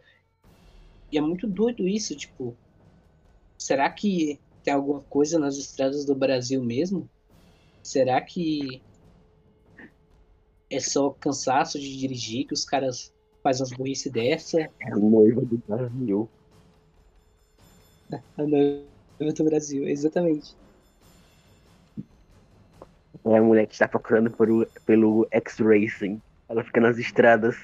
[1.11, 2.57] e é muito doido isso, tipo,
[3.59, 7.09] será que tem alguma coisa nas estradas do Brasil mesmo?
[7.83, 8.81] Será que
[10.71, 14.61] é só cansaço de dirigir que os caras fazem umas burrice dessa.
[14.61, 16.29] É a noiva do Brasil.
[18.37, 18.85] A noiva
[19.37, 20.55] do Brasil, exatamente.
[23.25, 24.49] É a mulher que está procurando por,
[24.85, 26.21] pelo X-Racing.
[26.49, 27.57] Ela fica nas estradas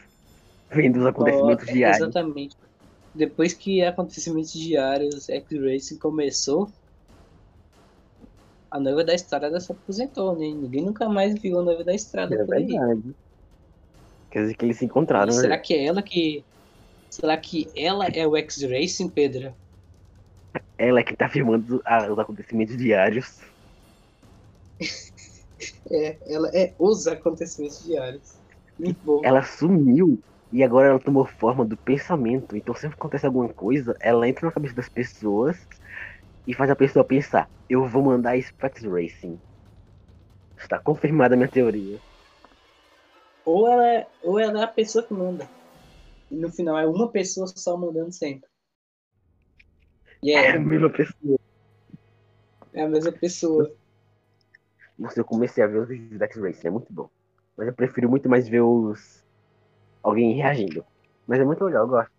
[0.71, 2.01] vendo os acontecimentos Ó, diários.
[2.01, 2.57] Exatamente.
[3.15, 6.71] Depois que acontecimentos diários X-Racing começou,
[8.71, 10.47] a noiva da estrada se aposentou, né?
[10.47, 12.67] Ninguém nunca mais viu a noiva da estrada É por aí.
[12.67, 13.17] verdade.
[14.31, 15.35] Quer dizer que eles se encontraram.
[15.35, 15.41] né?
[15.41, 16.45] Será que é ela que.
[17.11, 19.55] Será que ela é o X-Racing, Pedro?
[20.77, 23.41] Ela é que tá filmando os acontecimentos diários.
[25.91, 28.37] É, ela é os acontecimentos diários.
[28.79, 29.21] Muito bom.
[29.25, 32.57] Ela sumiu e agora ela tomou forma do pensamento.
[32.57, 35.59] Então sempre que acontece alguma coisa, ela entra na cabeça das pessoas
[36.47, 39.39] e faz a pessoa pensar: eu vou mandar isso pro X-Racing.
[40.57, 41.99] Está confirmada a minha teoria.
[43.45, 45.49] Ou ela, é, ou ela é a pessoa que manda.
[46.31, 48.48] E no final é uma pessoa só mandando sempre.
[50.25, 51.39] É é, a mesma pessoa.
[52.73, 53.73] é a mesma pessoa.
[54.99, 57.09] Nossa, eu comecei a ver os vídeos do X-Racing, é muito bom.
[57.57, 59.25] Mas eu prefiro muito mais ver os.
[60.03, 60.85] alguém reagindo.
[61.27, 62.13] Mas é muito legal, eu gosto.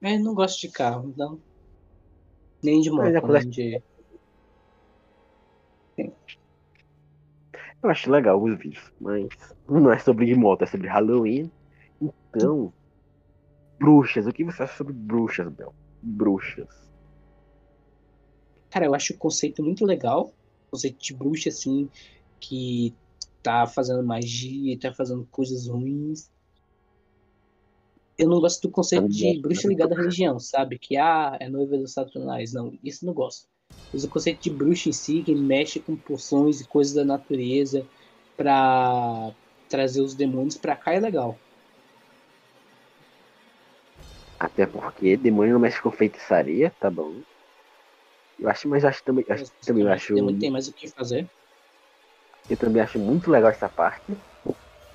[0.00, 1.38] Mas eu não gosto de carro, então.
[2.62, 3.82] Nem de Mas moto, nem de.
[7.82, 9.26] Eu acho legal os vídeos, mas
[9.68, 11.50] não é sobre moto, é sobre Halloween.
[12.00, 12.72] Então,
[13.78, 14.26] bruxas.
[14.26, 15.74] O que você acha sobre bruxas, Bel?
[16.02, 16.68] Bruxas.
[18.70, 20.32] Cara, eu acho o conceito muito legal.
[20.68, 21.90] O conceito de bruxa, assim,
[22.38, 22.94] que
[23.42, 26.30] tá fazendo magia, tá fazendo coisas ruins.
[28.16, 30.78] Eu não gosto do conceito de bruxa ligada à religião, sabe?
[30.78, 32.52] Que, ah, é noiva dos satanás.
[32.52, 33.48] Não, isso não gosto.
[33.92, 37.84] Mas o conceito de bruxa em si, que mexe com poções e coisas da natureza
[38.36, 39.34] pra
[39.68, 41.36] trazer os demônios pra cá, é legal.
[44.40, 47.22] Até porque demônio não mexe com feitiçaria, tá bom.
[48.38, 51.30] Eu acho, mas acho também, acho, também eu acho, Demônio tem mais o que fazer.
[52.48, 54.16] eu também acho muito legal essa parte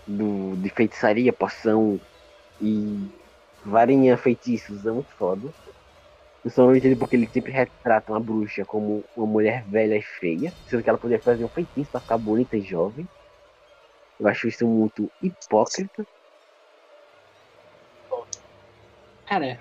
[0.08, 2.02] do de feitiçaria, poção
[2.60, 3.08] e
[3.64, 5.54] varinha, feitiços, é muito foda.
[6.42, 10.90] Principalmente porque eles sempre retratam a bruxa como uma mulher velha e feia, sendo que
[10.90, 13.08] ela poderia fazer um feitiço pra ficar bonita e jovem.
[14.20, 16.06] Eu acho isso muito hipócrita.
[19.26, 19.60] Cara,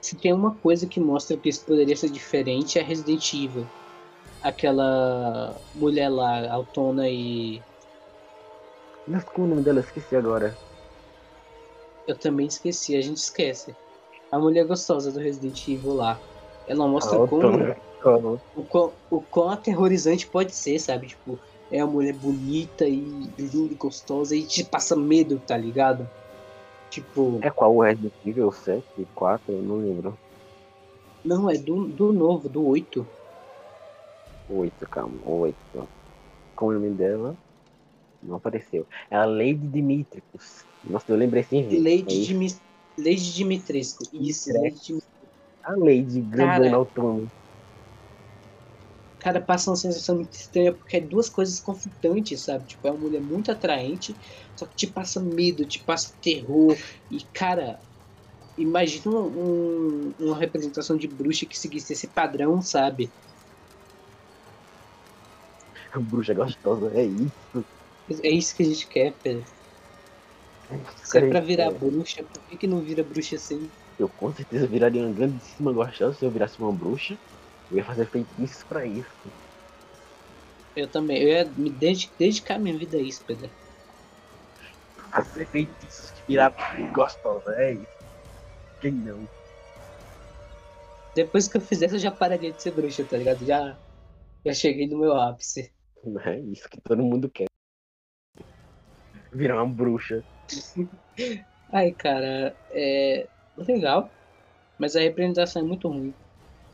[0.00, 3.66] se tem uma coisa que mostra que isso poderia ser diferente é Resident Evil.
[4.42, 7.60] Aquela mulher lá, autona e.
[9.06, 9.80] Mas como é o nome dela?
[9.80, 10.56] Eu esqueci agora.
[12.06, 13.74] Eu também esqueci, a gente esquece.
[14.32, 16.18] A mulher gostosa do Resident Evil lá.
[16.66, 17.18] Ela mostra.
[17.26, 17.80] Como?
[18.56, 21.08] o, quão, o quão aterrorizante pode ser, sabe?
[21.08, 21.38] Tipo,
[21.70, 26.08] é uma mulher bonita e linda e gostosa e te passa medo, tá ligado?
[26.90, 30.18] Tipo, É qual o Resident Evil 7, 4, eu não lembro.
[31.24, 33.06] não, é do, do novo, do 8.
[34.50, 35.56] 8, calma, 8.
[36.56, 37.36] Como é o nome dela?
[38.22, 38.86] Não apareceu.
[39.10, 40.64] É a Lady Dimitricus.
[40.84, 41.76] Nossa, eu lembrei sem ver.
[41.76, 42.26] É Lady, isso.
[42.26, 42.56] Dimi,
[42.98, 44.02] Lady Dimitrescu.
[44.12, 44.52] Isso.
[44.52, 45.02] Lady Dimitrescu.
[45.62, 47.28] A Lady grandona autônoma.
[49.20, 52.66] Cara, passa uma sensação muito estranha, porque é duas coisas conflitantes, sabe?
[52.66, 54.18] Tipo, é uma mulher muito atraente,
[54.58, 56.76] só que te passa medo, te passa terror.
[57.10, 57.82] E, cara,
[58.56, 63.14] imagina um- uma representação de bruxa que seguisse esse padrão, sabe?
[66.02, 67.34] Bruxa gostosa, é isso.
[68.22, 69.50] É isso que a gente quer, Pedro.
[71.02, 73.70] Se é pra virar bruxa, por que, que não vira bruxa assim?
[73.98, 77.18] Eu com certeza viraria uma grandíssima gostosa se eu virasse uma bruxa.
[77.70, 79.08] Eu ia fazer feitiços pra isso.
[80.74, 83.50] Eu também, eu ia me dedicar, dedicar minha vida a isso, Pedro.
[85.12, 86.12] Fazer feitiços
[86.92, 87.86] gostosa, é isso.
[88.80, 89.28] Quem não?
[91.14, 93.44] Depois que eu fizesse, eu já pararia de ser bruxa, tá ligado?
[93.44, 93.78] Já,
[94.44, 95.72] já cheguei no meu ápice.
[96.24, 97.46] É isso que todo mundo quer.
[99.32, 100.24] Virar uma bruxa.
[101.72, 104.10] Ai, cara, é legal,
[104.78, 106.16] mas a representação é muito ruim.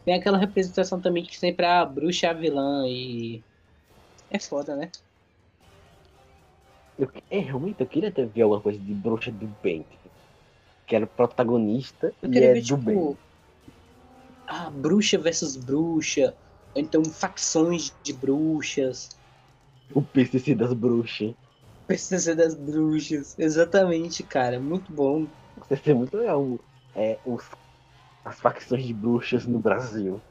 [0.06, 3.42] Tem aquela representação também que sempre a bruxa é a vilã e.
[4.30, 4.88] É foda, né?
[6.96, 9.82] Eu, é, realmente, eu queria ter ver alguma coisa de bruxa do bem.
[9.82, 10.08] tipo,
[10.86, 12.94] Que era o protagonista Eu e é ver, do bem.
[12.94, 13.18] tipo.
[14.46, 16.32] Ah, bruxa versus bruxa.
[16.76, 19.08] Ou então facções de bruxas.
[19.92, 21.34] O PCC das bruxas.
[21.88, 23.36] PCC das bruxas.
[23.36, 24.60] Exatamente, cara.
[24.60, 25.26] Muito bom.
[25.68, 26.60] Vai ser muito legal.
[26.94, 27.44] É, os,
[28.26, 30.22] as facções de bruxas no Brasil.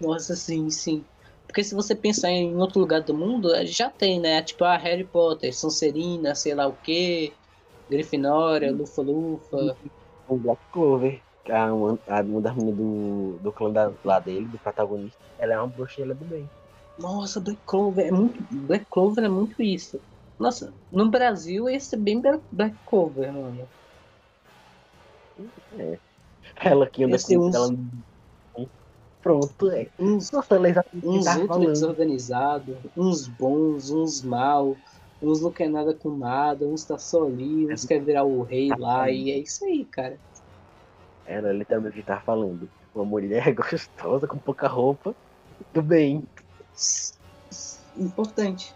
[0.00, 1.08] Nossa, sim, sim.
[1.46, 4.42] Porque se você pensar em outro lugar do mundo, já tem, né?
[4.42, 7.38] Tipo, a Harry Potter, Sonserina, sei lá o quê,
[7.88, 9.78] Grifinória, Lufa-Lufa.
[10.26, 14.48] O Black Clover, a, uma, a uma das meninas do, do clã da, lá dele,
[14.48, 16.52] do protagonista, ela é uma bruxa ela é do bem.
[16.98, 18.44] Nossa, Black Clover é muito.
[18.50, 20.02] Black Clover é muito isso.
[20.38, 22.20] Nossa, no Brasil ia ser bem
[22.52, 23.70] Black Clover, mano.
[25.78, 25.98] É.
[26.64, 28.68] Ela que anda com uns- ela.
[29.22, 29.88] Pronto, é.
[29.98, 34.76] Uns, ela é que uns ultra desorganizados, uns bons, uns mal,
[35.20, 38.70] uns não quer nada com nada, uns tá só ali, uns quer virar o rei
[38.78, 40.18] lá, e é isso aí, cara.
[41.26, 42.70] Era literalmente que tava falando.
[42.94, 45.14] Uma mulher gostosa, com pouca roupa.
[45.72, 46.22] Tudo bem.
[47.98, 48.72] Importante.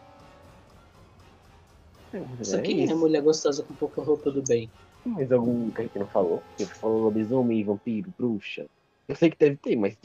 [2.13, 2.97] É aqui é isso.
[2.97, 4.71] mulher gostosa com pouca roupa do bem.
[5.05, 6.45] Mais algum que a gente não falou?
[6.57, 8.67] Que você falou lobisomem, vampiro, bruxa.
[9.09, 9.97] Eu sei que deve ter, mas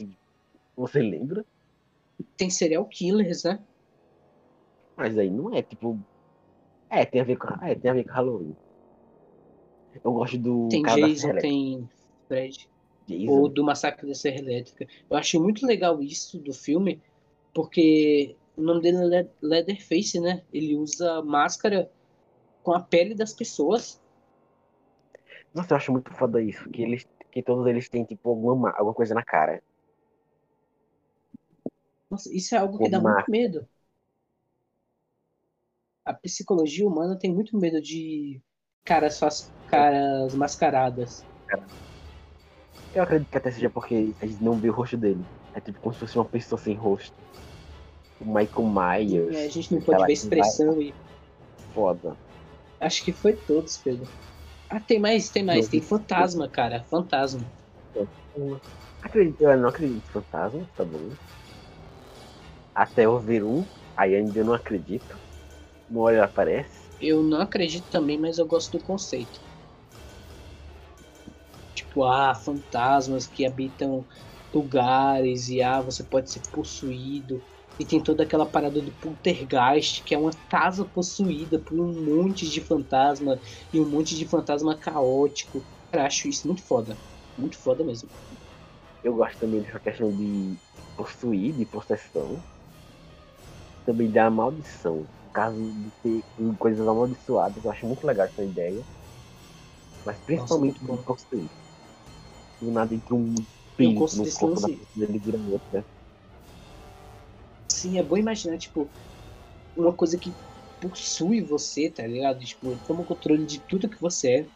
[0.76, 1.44] você lembra?
[2.36, 3.64] Tem serial killers, né?
[4.96, 5.98] Mas aí não é tipo.
[6.90, 8.56] É, tem a ver com, é, tem a ver com Halloween.
[10.04, 11.88] Eu gosto do Tem Jason, tem
[12.26, 12.68] Fred.
[13.06, 13.30] Jason.
[13.32, 14.86] ou do Massacre da Serra Elétrica.
[15.08, 17.02] Eu achei muito legal isso do filme,
[17.54, 20.44] porque o nome dele é Le- Leatherface, né?
[20.52, 21.90] Ele usa máscara
[22.62, 24.00] com a pele das pessoas.
[25.54, 26.68] Nossa, eu acho muito foda isso.
[26.70, 29.62] Que, eles, que todos eles têm, tipo, alguma, ma- alguma coisa na cara.
[32.10, 33.66] Nossa, isso é algo que dá muito medo.
[36.04, 38.42] A psicologia humana tem muito medo de
[38.84, 41.24] caras, fas- caras mascaradas.
[42.92, 45.26] Eu acredito que até seja porque a gente não vê o rosto dele.
[45.54, 47.16] É tipo como se fosse uma pessoa sem rosto.
[48.20, 49.36] O Michael Myers.
[49.36, 50.96] É, a gente não pode ver expressão e.
[51.72, 52.18] Foda.
[52.80, 54.10] Acho que foi todos, Pedro.
[54.70, 55.64] Ah, tem mais, tem mais.
[55.64, 55.70] Não.
[55.70, 56.84] Tem fantasma, cara.
[56.84, 57.50] Fantasma.
[59.00, 61.16] Acredito, eu não acredito em fantasma, tá bom.
[62.74, 63.64] Até eu ver um,
[63.96, 65.18] aí ainda eu não acredito.
[65.88, 66.90] Uma hora ele aparece.
[67.00, 69.40] Eu não acredito também, mas eu gosto do conceito.
[71.74, 74.06] Tipo, ah, fantasmas que habitam
[74.52, 77.42] lugares e ah, você pode ser possuído.
[77.78, 82.48] E tem toda aquela parada do poltergeist, que é uma casa possuída por um monte
[82.50, 83.38] de fantasma
[83.72, 85.64] e um monte de fantasma caótico.
[85.92, 86.98] Cara, acho isso muito foda.
[87.36, 88.10] Muito foda mesmo.
[89.02, 90.56] Eu gosto também dessa questão de
[90.96, 92.42] possuir, de possessão.
[93.86, 95.06] Também da maldição.
[95.32, 96.24] Caso de ter
[96.58, 98.84] coisas amaldiçoadas, eu acho muito legal essa ideia.
[100.04, 100.96] Mas principalmente bom.
[100.98, 101.48] possuir.
[102.60, 105.86] Do nada entra um espírito no corpo da pessoa ele vira outra.
[107.80, 108.92] Sim, é bom imaginar, tipo,
[109.76, 110.36] uma coisa que
[110.80, 112.40] possui você, tá ligado?
[112.40, 114.50] Tipo, toma o controle de tudo que você é,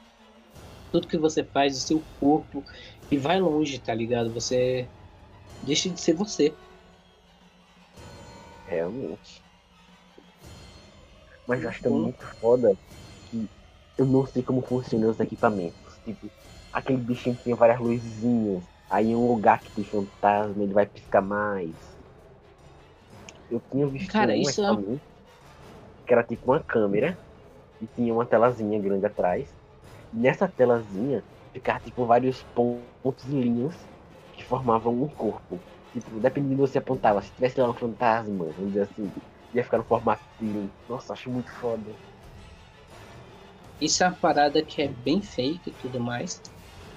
[0.92, 2.64] tudo que você faz, do seu corpo,
[3.10, 4.32] e vai longe, tá ligado?
[4.32, 4.90] Você
[5.62, 6.58] deixa de ser você.
[8.66, 9.42] Realmente.
[11.46, 12.04] Mas eu acho também Bom.
[12.06, 12.78] muito foda
[13.26, 13.50] que
[13.96, 16.00] eu não sei como funcionam os equipamentos.
[16.04, 16.32] Tipo,
[16.72, 18.64] aquele bichinho que tem várias luzinhas.
[18.88, 21.91] Aí em um lugar que tem fantasma, ele vai piscar mais.
[23.52, 25.02] Eu tinha visto Cara, um isso é- equipamento
[26.06, 27.20] que era tipo uma câmera
[27.80, 29.56] e tinha uma telazinha grande atrás.
[30.12, 33.88] E nessa telazinha ficava tipo vários pontos e linhas
[34.32, 35.64] que formavam um corpo.
[35.92, 39.12] Tipo, dependendo de onde você apontava, se tivesse lá um fantasma, vamos dizer assim,
[39.52, 40.74] ia ficar no formato dele.
[40.88, 41.98] Nossa, acho muito foda.
[43.80, 46.40] Isso é uma parada que é bem fake e tudo mais.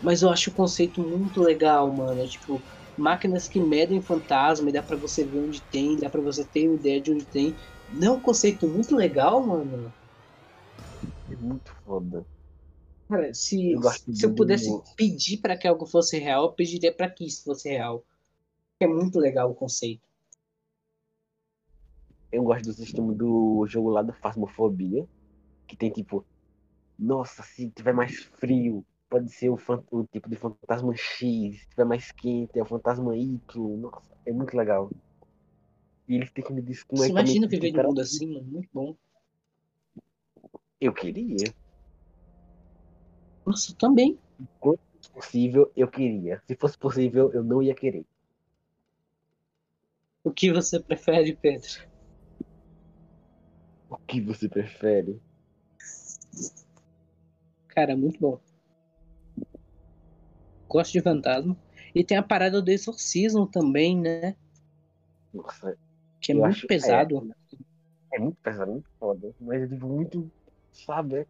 [0.02, 2.26] Mas eu acho o conceito muito legal, mano.
[2.28, 2.65] Tipo,
[2.97, 6.67] máquinas que medem fantasma e dá pra você ver onde tem, dá pra você ter
[6.67, 7.55] uma ideia de onde tem.
[7.89, 9.93] Não é um conceito muito legal, mano?
[11.29, 12.25] É muito foda.
[13.10, 17.10] Cara, se, Eu se eu pudesse pedir pra que algo fosse real, eu pediria pra
[17.10, 18.03] que isso fosse real.
[18.79, 20.05] É muito legal o conceito.
[22.31, 25.08] Eu gosto do sistema do jogo lá da Fasmofobia,
[25.67, 26.25] que tem tipo,
[26.97, 29.58] nossa, se tiver mais frio, pode ser o,
[29.91, 33.39] o tipo de fantasma X, se tiver mais quente, é o fantasma Y.
[33.78, 34.91] Nossa, é muito legal.
[36.05, 38.34] E eles têm que me dizer como Você é que imagina viver num mundo assim,
[38.34, 38.45] mano?
[38.45, 38.95] Muito bom.
[40.82, 41.53] Eu queria.
[43.45, 44.20] Nossa, eu também.
[45.01, 46.43] Se possível, eu queria.
[46.45, 48.05] Se fosse possível, eu não ia querer.
[50.26, 51.70] O que você prefere, Pedro?
[53.89, 55.22] O que você prefere?
[57.70, 58.55] Cara, muito bom.
[60.70, 61.57] Gosto de fantasma.
[61.93, 64.36] E tem a parada do exorcismo também, né?
[65.34, 65.78] Nossa,
[66.22, 67.30] Que é muito acho- pesado.
[68.13, 69.34] é muito pesado, muito foda.
[69.39, 70.32] Mas é tipo muito,
[70.72, 71.16] sabe?
[71.22, 71.28] é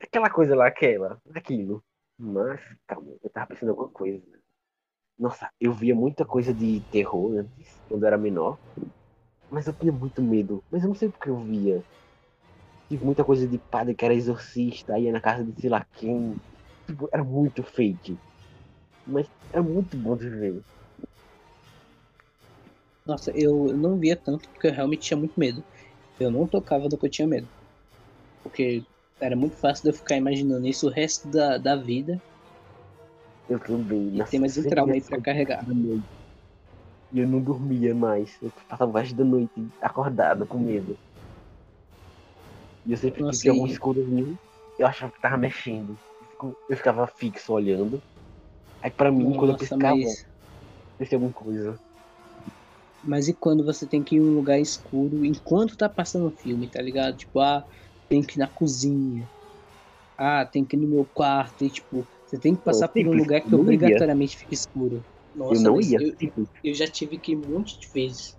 [0.00, 1.82] Aquela coisa lá, aquela, aquilo.
[2.18, 4.22] Mas, calma, eu tava pensando em alguma coisa.
[5.18, 8.58] Nossa, eu via muita coisa de terror antes, quando eu era menor.
[9.50, 10.62] Mas eu tinha muito medo.
[10.70, 11.82] Mas eu não sei porque eu via.
[12.88, 16.36] Tive muita coisa de padre que era exorcista, ia na casa de sei lá quem.
[16.86, 18.20] Tipo, era muito fake.
[19.06, 20.64] Mas era muito bom de ver.
[23.06, 25.64] Nossa, eu não via tanto porque eu realmente tinha muito medo.
[26.18, 27.50] Eu não tocava do que eu tinha medo.
[28.42, 28.86] Porque
[29.20, 32.22] era muito fácil de eu ficar imaginando isso o resto da, da vida.
[33.48, 34.18] Eu também.
[34.18, 35.64] E tem mais um trauma aí pra carregar.
[37.10, 38.40] E eu não dormia mais.
[38.40, 40.96] Eu passava o resto da noite acordado com medo.
[42.86, 44.38] E eu sempre Nossa, que via algum e- escurozinho,
[44.78, 46.00] eu achava que tava mexendo.
[46.68, 48.02] Eu ficava fixo olhando.
[48.82, 50.24] Aí pra mim, quando eu Nossa, piscava, mas,
[51.12, 51.78] alguma coisa.
[53.02, 56.36] mas e quando você tem que ir em um lugar escuro enquanto tá passando o
[56.36, 57.16] filme, tá ligado?
[57.16, 57.64] Tipo, ah,
[58.08, 59.30] tem que ir na cozinha.
[60.18, 61.62] Ah, tem que ir no meu quarto.
[61.64, 63.62] E tipo, você tem que passar por um simples, lugar que não ia.
[63.62, 65.04] obrigatoriamente fica escuro.
[65.34, 65.98] Nossa, eu não ia.
[66.00, 66.48] eu, Simples.
[66.64, 68.36] eu já tive que ir um monte de vezes.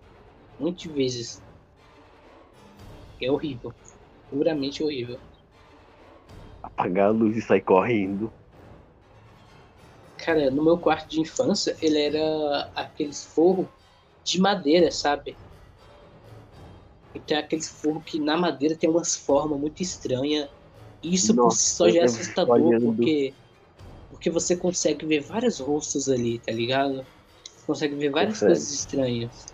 [0.59, 1.41] Um monte de vezes.
[3.21, 3.73] É horrível.
[4.29, 5.19] Puramente horrível.
[6.61, 8.31] Apagar a luz e sair correndo.
[10.17, 13.71] Cara, no meu quarto de infância, ele era aqueles forros
[14.23, 15.39] de madeira, sabe?
[17.13, 20.49] E tem aqueles forros que na madeira tem umas formas muito estranhas.
[21.03, 23.37] E Isso por Nossa, si só já é assustador, porque,
[24.09, 27.07] porque você consegue ver vários rostos ali, tá ligado?
[27.67, 28.43] Consegue ver várias Consegue.
[28.43, 29.45] coisas estranhas.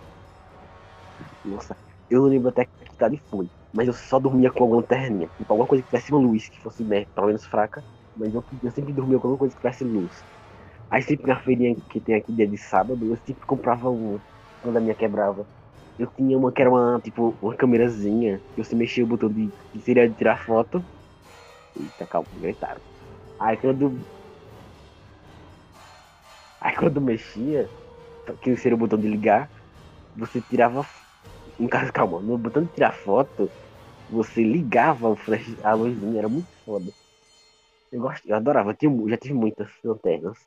[1.43, 1.77] Nossa,
[2.09, 3.49] eu não lembro até que idade foi.
[3.73, 5.29] Mas eu só dormia com alguma lanterninha.
[5.37, 7.85] Tipo, alguma coisa que tivesse luz, que fosse né, pelo menos fraca.
[8.15, 10.25] Mas eu, eu sempre dormia com alguma coisa que tivesse luz.
[10.89, 14.21] Aí sempre na feirinha que tem aqui dia de sábado, eu sempre comprava uma.
[14.61, 15.47] Quando a minha quebrava.
[15.97, 18.43] Eu tinha uma que era uma, tipo, uma câmerazinha.
[18.55, 19.53] Que você mexia o botão de.
[19.71, 20.85] que seria de tirar foto.
[21.75, 22.81] Eita, calma, gritaram.
[23.39, 24.07] Aí quando.
[26.59, 27.71] Aí quando mexia,
[28.41, 29.51] que seria o botão de ligar,
[30.15, 30.89] você tirava.
[31.59, 33.53] No caso, calma, no botão de tirar foto,
[34.09, 36.91] você ligava o flash, a luzinha, era muito foda.
[37.91, 40.37] Eu, gosto, eu adorava, eu tinha já tive muitas lanternas.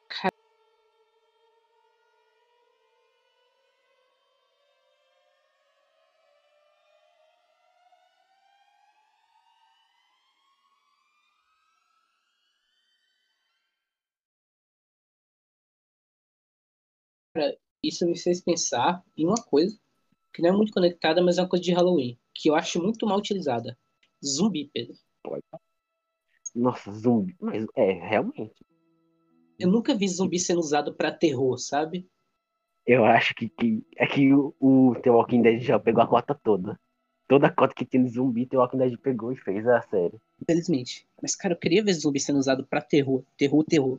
[17.82, 19.78] Isso me fez pensar em uma coisa
[20.34, 23.06] que não é muito conectada, mas é uma coisa de Halloween, que eu acho muito
[23.06, 23.76] mal utilizada.
[24.24, 24.94] Zumbi, Pedro.
[26.54, 27.36] Nossa, zumbi.
[27.40, 28.54] Mas é, realmente.
[29.58, 32.08] Eu nunca vi zumbi sendo usado pra terror, sabe?
[32.86, 36.34] Eu acho que, que é que o, o The Walking Dead já pegou a cota
[36.34, 36.78] toda.
[37.28, 40.16] Toda a cota que tinha de zumbi, The Walking Dead pegou e fez a série.
[40.40, 41.06] Infelizmente.
[41.20, 43.24] Mas, cara, eu queria ver zumbi sendo usado pra terror.
[43.36, 43.98] Terror, terror.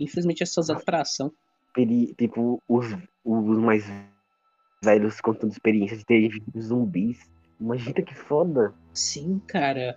[0.00, 1.30] Infelizmente é só usado pra ação.
[2.16, 2.86] Tipo, os,
[3.24, 3.84] os mais
[4.82, 7.30] velhos contando experiências de terem zumbis.
[7.62, 8.74] Imagina que foda.
[8.92, 9.96] Sim, cara.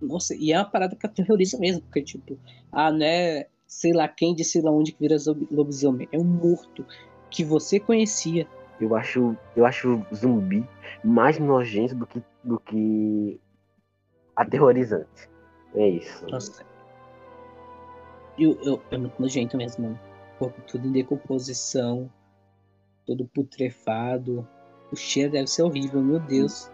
[0.00, 2.38] Nossa, e é uma parada que aterroriza mesmo, porque, tipo,
[2.72, 5.16] ah, né, sei lá quem de sei lá onde que vira
[5.50, 6.08] lobisomem.
[6.10, 6.86] É um morto
[7.30, 8.46] que você conhecia.
[8.80, 10.66] Eu acho, eu acho zumbi
[11.04, 13.40] mais nojento do que, do que
[14.34, 15.28] aterrorizante.
[15.74, 16.26] É isso.
[16.26, 16.64] Nossa.
[18.38, 19.98] Eu, eu, é muito nojento mesmo,
[20.38, 22.10] corpo tudo em decomposição,
[23.06, 24.46] todo putrefado.
[24.92, 26.70] O cheiro deve ser horrível, meu Deus.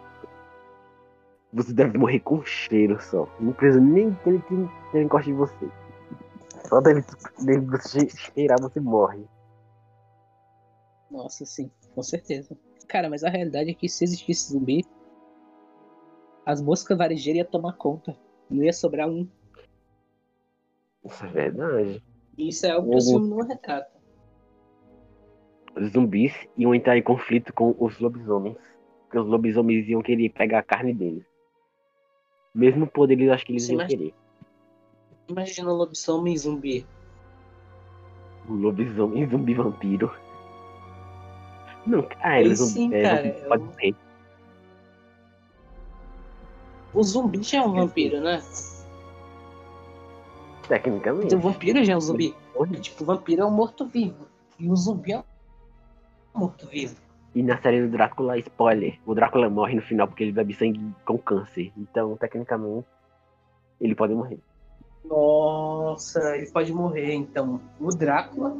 [1.52, 3.28] Você deve morrer com cheiro só.
[3.38, 4.54] Não precisa nem que ele que
[4.90, 5.70] que ele encoste em você.
[6.68, 7.04] Só dele,
[7.40, 9.24] dele você cheirar, você morre.
[11.10, 12.56] Nossa, sim, com certeza.
[12.88, 14.84] Cara, mas a realidade é que se existisse zumbi,
[16.44, 18.16] as moscas varejeiras iam tomar conta.
[18.48, 19.28] Não ia sobrar um.
[21.04, 22.04] Isso é verdade.
[22.38, 24.01] Isso é algo que o filme não retrata.
[25.80, 28.56] Zumbis iam entrar em conflito com os lobisomens.
[29.04, 31.24] Porque os lobisomens iam querer pegar a carne deles.
[32.54, 34.14] Mesmo poder, eles acho que eles Você iam imagina- querer.
[35.28, 36.86] Imagina um lobisomem zumbi.
[38.48, 40.12] O lobisomem zumbi vampiro.
[41.86, 43.94] Não, ah, eles sim, é, cara, é pode um- ser.
[46.94, 48.42] O zumbi já é um vampiro, né?
[50.68, 51.26] Tecnicamente.
[51.26, 52.34] Então, o vampiro já é um zumbi.
[52.80, 54.26] Tipo, o vampiro é um morto-vivo.
[54.58, 55.24] E o zumbi é um
[56.34, 56.96] morto-vivo.
[57.34, 60.80] E na série do Drácula, spoiler, o Drácula morre no final porque ele bebe sangue
[61.04, 61.72] com câncer.
[61.76, 62.86] Então, tecnicamente,
[63.80, 64.38] ele pode morrer.
[65.04, 67.14] Nossa, ele pode morrer.
[67.14, 68.54] Então, o Drácula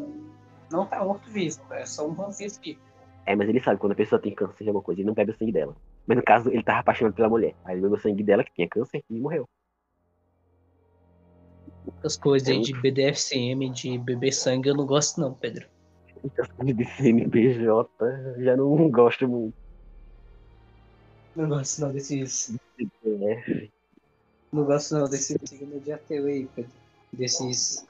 [0.71, 1.61] não tá morto-vivo.
[1.71, 2.81] É só um vampiro vivo.
[3.25, 5.31] É, mas ele sabe quando a pessoa tem câncer de alguma coisa, ele não bebe
[5.31, 5.77] o sangue dela.
[6.07, 7.55] Mas no caso, ele tava apaixonado pela mulher.
[7.65, 9.49] Aí ele bebeu o sangue dela, que tinha câncer, e morreu.
[12.03, 15.69] As coisas aí de BDFCM, de beber sangue, eu não gosto não, Pedro.
[16.63, 17.91] De CNPJ,
[18.39, 19.55] já não gosto muito.
[21.35, 22.55] Não gosto não desses.
[22.79, 23.69] É,
[24.53, 26.71] Não gosto não desse signo de ateu aí, Pedro.
[27.13, 27.87] Desses.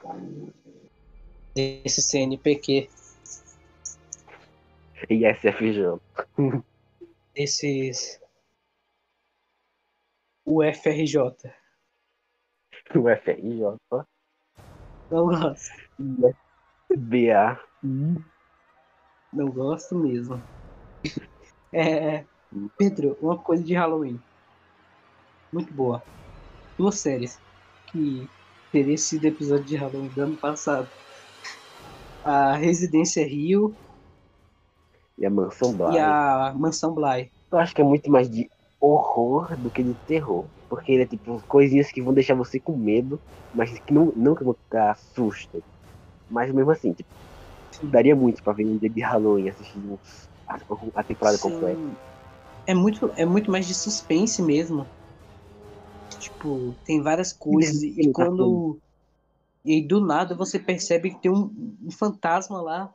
[1.53, 2.89] Desse CNPq.
[5.09, 5.99] ISFJ.
[7.35, 8.19] Desses.
[10.45, 11.19] UFRJ.
[12.95, 13.77] O FRJ.
[15.11, 15.71] Não gosto.
[16.97, 17.72] BA.
[19.33, 20.41] Não gosto mesmo.
[21.73, 22.25] É.
[22.77, 24.19] Pedro, uma coisa de Halloween.
[25.51, 26.03] Muito boa.
[26.77, 27.39] Duas séries
[27.87, 28.29] que
[28.71, 30.89] teria sido episódio de Halloween do ano passado.
[32.23, 33.75] A Residência Rio
[35.17, 35.93] E a Mansão Bly.
[35.93, 37.31] e a Mansão Bly.
[37.51, 40.49] Eu acho que é muito mais de horror do que de terror.
[40.67, 43.21] Porque ele é tipo coisinhas que vão deixar você com medo,
[43.53, 44.11] mas que não,
[44.71, 45.63] dar assusto.
[46.29, 47.09] Mas mesmo assim, tipo,
[47.81, 49.99] daria muito pra ver um dia de Halloween assistindo
[50.47, 50.57] a,
[50.95, 51.49] a temporada Sim.
[51.49, 51.97] completa.
[52.65, 54.87] É muito, é muito mais de suspense mesmo.
[56.19, 58.79] Tipo, tem várias coisas e, tá quando.
[59.65, 62.93] E do nada você percebe que tem um, um fantasma lá.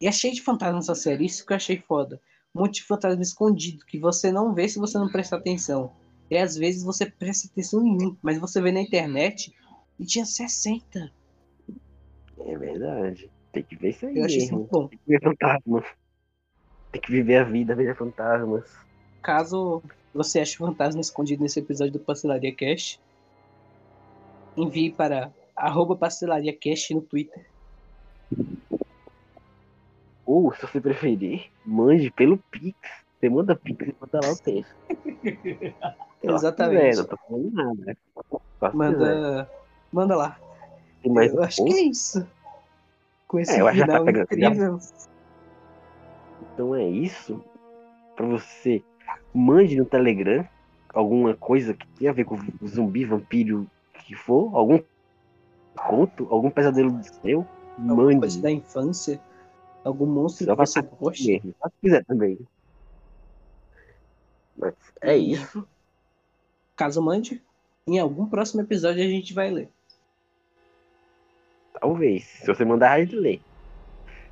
[0.00, 2.20] E é cheio de fantasmas essa série, isso que eu achei foda.
[2.54, 5.90] Um monte de fantasma escondido que você não vê se você não prestar atenção.
[6.30, 9.52] E às vezes você presta atenção em um, mas você vê na internet
[9.98, 11.12] e tinha 60.
[12.38, 13.30] É verdade.
[13.52, 14.88] Tem que ver isso aí Eu achei isso muito bom.
[14.88, 15.84] Tem que ver fantasmas.
[16.92, 18.64] Tem que viver a vida, ver fantasmas.
[19.22, 19.82] Caso
[20.14, 23.00] você ache um fantasma escondido nesse episódio do Pastelaria Cast,
[24.56, 27.46] envie para arroba Pastelaria Cast no Twitter.
[30.24, 32.76] Ou, se você preferir, mande pelo Pix.
[33.18, 34.74] Você manda Pix e manda lá o texto.
[36.22, 36.90] Exatamente.
[36.90, 37.96] quiser, não tô falando nada.
[38.74, 39.50] Manda,
[39.92, 40.40] manda lá.
[41.04, 42.26] Eu acho que é isso.
[43.26, 44.78] Com esse É, eu tá final pegando- incrível.
[46.54, 47.42] Então é isso.
[48.14, 48.82] Pra você,
[49.34, 50.46] mande no Telegram
[50.94, 54.54] alguma coisa que tenha a ver com zumbi, vampiro, que for.
[54.56, 54.80] Algum
[55.76, 57.46] conto, algum pesadelo seu.
[57.78, 58.20] Alguma Mande.
[58.20, 59.20] coisa da infância.
[59.84, 60.66] Algum monstro Só que
[60.98, 61.54] você mesmo.
[61.60, 62.38] Só se quiser também.
[64.56, 65.66] Mas é isso.
[66.74, 67.42] Caso mande,
[67.86, 69.70] em algum próximo episódio a gente vai ler.
[71.80, 72.24] Talvez.
[72.24, 73.40] Se você mandar, a gente lê.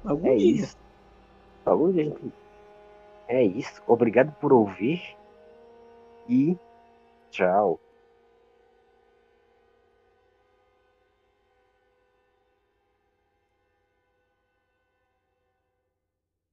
[0.05, 0.51] Algum É dia.
[0.53, 0.77] isso.
[1.65, 2.33] Algum dia a gente.
[3.29, 3.83] É isso.
[3.87, 5.17] Obrigado por ouvir.
[6.29, 6.57] E
[7.31, 7.79] tchau.